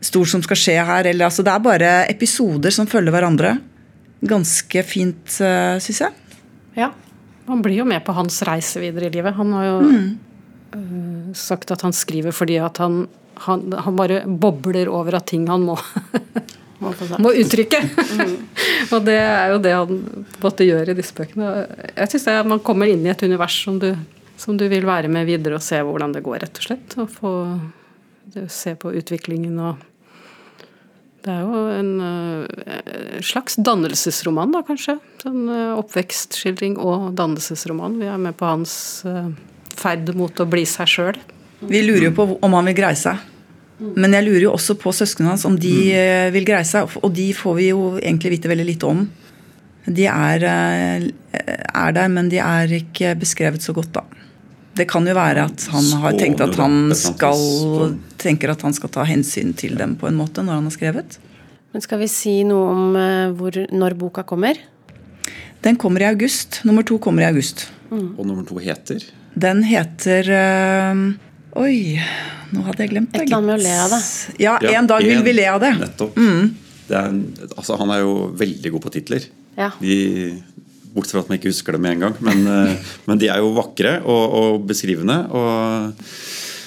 stort 0.01 0.29
som 0.33 0.43
skal 0.45 0.59
skje 0.59 0.77
her. 0.87 1.09
Eller, 1.11 1.29
altså, 1.29 1.45
det 1.47 1.53
er 1.53 1.65
bare 1.65 1.93
episoder 2.11 2.75
som 2.75 2.89
følger 2.91 3.15
hverandre. 3.15 3.55
Ganske 4.31 4.83
fint, 4.85 5.37
uh, 5.41 5.77
syns 5.83 6.03
jeg. 6.07 6.13
Ja. 6.79 6.91
Han 7.51 7.63
blir 7.65 7.81
jo 7.81 7.89
med 7.89 8.05
på 8.07 8.15
hans 8.15 8.43
reise 8.47 8.83
videre 8.83 9.09
i 9.09 9.15
livet. 9.15 9.37
Han 9.39 9.55
har 9.57 9.65
jo 9.71 9.79
Mm. 9.81 10.19
uh, 10.77 11.33
sagt 11.35 11.71
at 11.71 11.83
han 11.83 11.93
skriver 11.93 12.33
fordi 12.33 12.59
at 12.63 12.79
han, 12.79 13.09
han, 13.47 13.73
han 13.73 13.97
bare 13.97 14.23
bobler 14.27 14.89
over 14.89 15.17
av 15.19 15.25
ting 15.27 15.49
han 15.49 15.65
må, 15.67 15.79
Må 16.81 16.95
må 17.21 17.33
uttrykke. 17.37 17.77
Mm. 18.17 18.37
og 18.95 19.03
det 19.05 19.19
er 19.21 19.51
jo 19.53 19.59
det 19.61 19.73
han 19.75 19.99
på 20.41 20.53
gjøre 20.65 20.95
i 20.95 20.97
disse 20.97 21.13
bøkene. 21.13 21.67
Jeg 21.93 22.23
er, 22.25 22.47
Man 22.49 22.63
kommer 22.65 22.89
inn 22.89 23.05
i 23.05 23.11
et 23.13 23.23
univers 23.23 23.59
som 23.65 23.77
du, 23.79 23.91
som 24.41 24.57
du 24.57 24.65
vil 24.69 24.87
være 24.89 25.11
med 25.13 25.29
videre 25.29 25.59
og 25.59 25.63
se 25.63 25.77
hvordan 25.77 26.15
det 26.17 26.23
går, 26.25 26.39
rett 26.41 26.57
og 26.57 26.65
slett. 26.65 26.97
Og 26.97 27.11
få 27.13 27.35
se 28.49 28.75
på 28.81 28.95
utviklingen 28.97 29.59
og 29.61 29.90
det 31.25 31.33
er 31.33 31.41
jo 31.45 31.65
en 31.75 31.91
øh, 32.01 33.19
slags 33.25 33.59
dannelsesroman, 33.61 34.55
da, 34.55 34.63
kanskje. 34.65 34.97
Sånn 35.21 35.43
øh, 35.53 35.75
oppvekstskildring 35.83 36.79
og 36.81 37.11
dannelsesroman. 37.19 37.99
Vi 38.01 38.09
er 38.09 38.21
med 38.21 38.39
på 38.39 38.49
hans 38.49 38.73
øh, 39.09 39.29
ferd 39.77 40.15
mot 40.17 40.41
å 40.41 40.49
bli 40.49 40.65
seg 40.69 40.89
sjøl. 40.89 41.21
Vi 41.61 41.83
lurer 41.85 42.09
jo 42.09 42.15
på 42.17 42.27
om 42.41 42.57
han 42.57 42.71
vil 42.71 42.79
greie 42.79 42.97
seg. 42.97 43.21
Men 43.81 44.13
jeg 44.13 44.27
lurer 44.27 44.45
jo 44.45 44.55
også 44.55 44.77
på 44.81 44.93
søsknene 44.93 45.33
hans 45.33 45.47
om 45.49 45.57
de 45.61 45.75
eh, 45.97 46.29
vil 46.35 46.47
greie 46.49 46.67
seg. 46.69 46.89
Og 47.01 47.13
de 47.17 47.31
får 47.37 47.57
vi 47.59 47.71
jo 47.71 47.85
egentlig 47.99 48.37
vite 48.37 48.51
veldig 48.53 48.69
lite 48.69 48.89
om. 48.89 49.05
De 49.89 50.07
er, 50.09 50.45
eh, 50.45 51.07
er 51.41 51.95
der, 51.97 52.11
men 52.13 52.29
de 52.33 52.41
er 52.45 52.73
ikke 52.81 53.15
beskrevet 53.21 53.65
så 53.65 53.77
godt, 53.77 53.93
da. 53.97 54.05
Det 54.79 54.87
kan 54.89 55.07
jo 55.07 55.15
være 55.17 55.49
at 55.51 55.65
han 55.73 55.89
har 56.03 56.19
tenkt 56.19 56.43
at 56.45 56.55
han 56.61 56.93
skal 56.97 57.97
tenker 58.21 58.53
at 58.53 58.63
han 58.63 58.77
skal 58.77 58.93
ta 58.93 59.05
hensyn 59.09 59.55
til 59.57 59.77
dem 59.81 59.97
på 59.99 60.09
en 60.09 60.19
måte 60.19 60.45
når 60.45 60.61
han 60.61 60.69
har 60.69 60.77
skrevet. 60.77 61.19
Men 61.71 61.85
skal 61.85 62.01
vi 62.03 62.09
si 62.11 62.41
noe 62.47 62.71
om 62.75 62.99
eh, 62.99 63.33
hvor, 63.39 63.57
når 63.71 63.97
boka 63.99 64.25
kommer? 64.27 64.59
Den 65.63 65.77
kommer 65.79 66.03
i 66.03 66.09
august. 66.09 66.63
Nummer 66.67 66.87
to 66.87 66.99
kommer 67.03 67.23
i 67.23 67.29
august. 67.29 67.69
Mm. 67.91 68.15
Og 68.17 68.25
nummer 68.27 68.47
to 68.49 68.59
heter? 68.63 69.05
Den 69.39 69.63
heter 69.67 70.31
øh, 70.35 71.03
Oi, 71.61 71.99
nå 72.55 72.65
hadde 72.67 72.85
jeg 72.85 72.93
glemt 72.93 73.13
det. 73.13 73.23
Et 73.23 73.27
eller 73.27 73.41
annet 73.41 73.51
med 73.51 73.59
å 73.59 73.63
le 73.63 73.77
av 73.85 73.93
det. 73.95 74.01
Ja, 74.43 74.57
ja 74.63 74.75
En 74.79 74.89
dag 74.91 75.03
en, 75.03 75.11
vil 75.11 75.25
vi 75.27 75.35
le 75.35 75.47
av 75.51 75.61
det. 75.63 75.73
Nettopp. 75.81 76.19
Mm. 76.19 76.51
det 76.89 76.99
er, 76.99 77.19
altså, 77.57 77.79
han 77.81 77.95
er 77.95 78.03
jo 78.05 78.15
veldig 78.39 78.75
god 78.77 78.85
på 78.87 78.93
titler. 78.99 79.27
Ja. 79.59 79.73
De 79.83 79.97
Bortsett 80.95 81.15
fra 81.15 81.23
at 81.23 81.31
man 81.31 81.39
ikke 81.39 81.53
husker 81.53 81.77
det 81.77 81.81
med 81.83 81.97
en 81.97 82.07
gang. 82.07 82.21
Men, 82.25 82.45
eh, 82.51 82.93
men 83.09 83.21
de 83.21 83.31
er 83.31 83.43
jo 83.43 83.55
vakre 83.57 83.99
og, 84.03 84.37
og 84.41 84.63
beskrivende. 84.67 85.19
Og, 85.31 86.07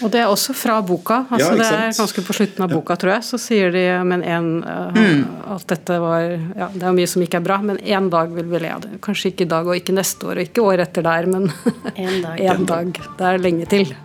og 0.04 0.12
det 0.12 0.22
er 0.24 0.32
også 0.32 0.56
fra 0.56 0.78
boka. 0.84 1.24
altså 1.30 1.50
ja, 1.52 1.58
Det 1.60 1.68
er 1.68 1.98
ganske 1.98 2.24
på 2.28 2.36
slutten 2.36 2.66
av 2.66 2.72
boka, 2.74 2.98
tror 3.00 3.14
jeg. 3.16 3.26
Så 3.28 3.40
sier 3.42 3.72
de 3.76 3.84
men 4.08 4.24
en, 4.28 4.50
uh, 4.64 4.96
mm. 4.96 5.24
at 5.56 5.68
dette 5.72 6.00
var 6.04 6.26
ja, 6.28 6.70
Det 6.74 6.88
er 6.90 6.98
mye 6.98 7.10
som 7.10 7.24
ikke 7.24 7.40
er 7.40 7.46
bra, 7.46 7.60
men 7.64 7.80
én 7.80 8.10
dag 8.12 8.32
vil 8.36 8.50
vi 8.52 8.64
le 8.64 8.74
av 8.74 8.84
det. 8.86 8.98
Kanskje 9.04 9.32
ikke 9.34 9.48
i 9.48 9.52
dag 9.56 9.70
og 9.70 9.80
ikke 9.80 9.96
neste 9.96 10.28
år 10.28 10.42
og 10.42 10.50
ikke 10.50 10.68
år 10.72 10.86
etter 10.88 11.08
der, 11.08 11.30
men 11.32 11.50
én 11.96 12.20
dag. 12.24 12.44
en 12.54 12.68
dag. 12.70 13.02
Det 13.20 13.32
er 13.32 13.44
lenge 13.44 13.70
til. 13.72 13.96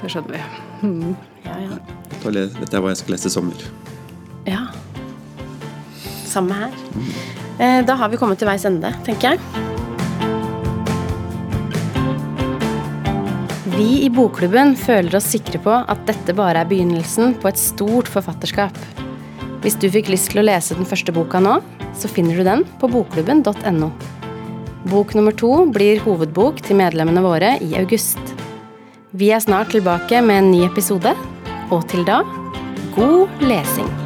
Det 0.00 0.10
skjønner 0.14 0.38
vi. 0.38 0.42
Mm. 0.82 1.14
Ja, 1.46 1.58
ja. 1.68 1.82
Dette 2.22 2.76
er 2.78 2.82
hva 2.82 2.92
jeg 2.92 3.02
skal 3.02 3.16
lese 3.16 3.30
i 3.30 3.34
sommer. 3.34 3.70
Ja. 4.46 4.66
Samme 6.26 6.54
her. 6.54 6.82
Mm. 6.94 7.41
Eh, 7.62 7.84
da 7.86 7.94
har 7.94 8.10
vi 8.10 8.18
kommet 8.18 8.40
til 8.42 8.48
veis 8.50 8.64
ende, 8.66 8.90
tenker 9.06 9.36
jeg. 9.36 9.70
Vi 13.76 13.86
i 14.02 14.10
Bokklubben 14.12 14.74
føler 14.78 15.14
oss 15.16 15.30
sikre 15.32 15.60
på 15.62 15.76
at 15.76 16.02
dette 16.08 16.34
bare 16.36 16.64
er 16.64 16.68
begynnelsen 16.68 17.36
på 17.40 17.48
et 17.52 17.60
stort 17.60 18.10
forfatterskap. 18.10 18.76
Hvis 19.62 19.78
du 19.78 19.86
fikk 19.94 20.10
lyst 20.10 20.32
til 20.32 20.42
å 20.42 20.46
lese 20.48 20.74
den 20.74 20.88
første 20.88 21.14
boka 21.14 21.38
nå, 21.42 21.60
så 21.94 22.10
finner 22.10 22.38
du 22.38 22.42
den 22.46 22.66
på 22.82 22.90
bokklubben.no. 22.90 23.92
Bok 24.90 25.14
nummer 25.14 25.34
to 25.38 25.54
blir 25.70 26.02
hovedbok 26.02 26.64
til 26.66 26.82
medlemmene 26.82 27.22
våre 27.22 27.54
i 27.62 27.76
august. 27.78 28.18
Vi 29.14 29.30
er 29.30 29.44
snart 29.44 29.70
tilbake 29.70 30.24
med 30.24 30.42
en 30.42 30.50
ny 30.50 30.64
episode, 30.66 31.14
og 31.70 31.86
til 31.92 32.02
da 32.08 32.24
god 32.96 33.44
lesing. 33.46 34.01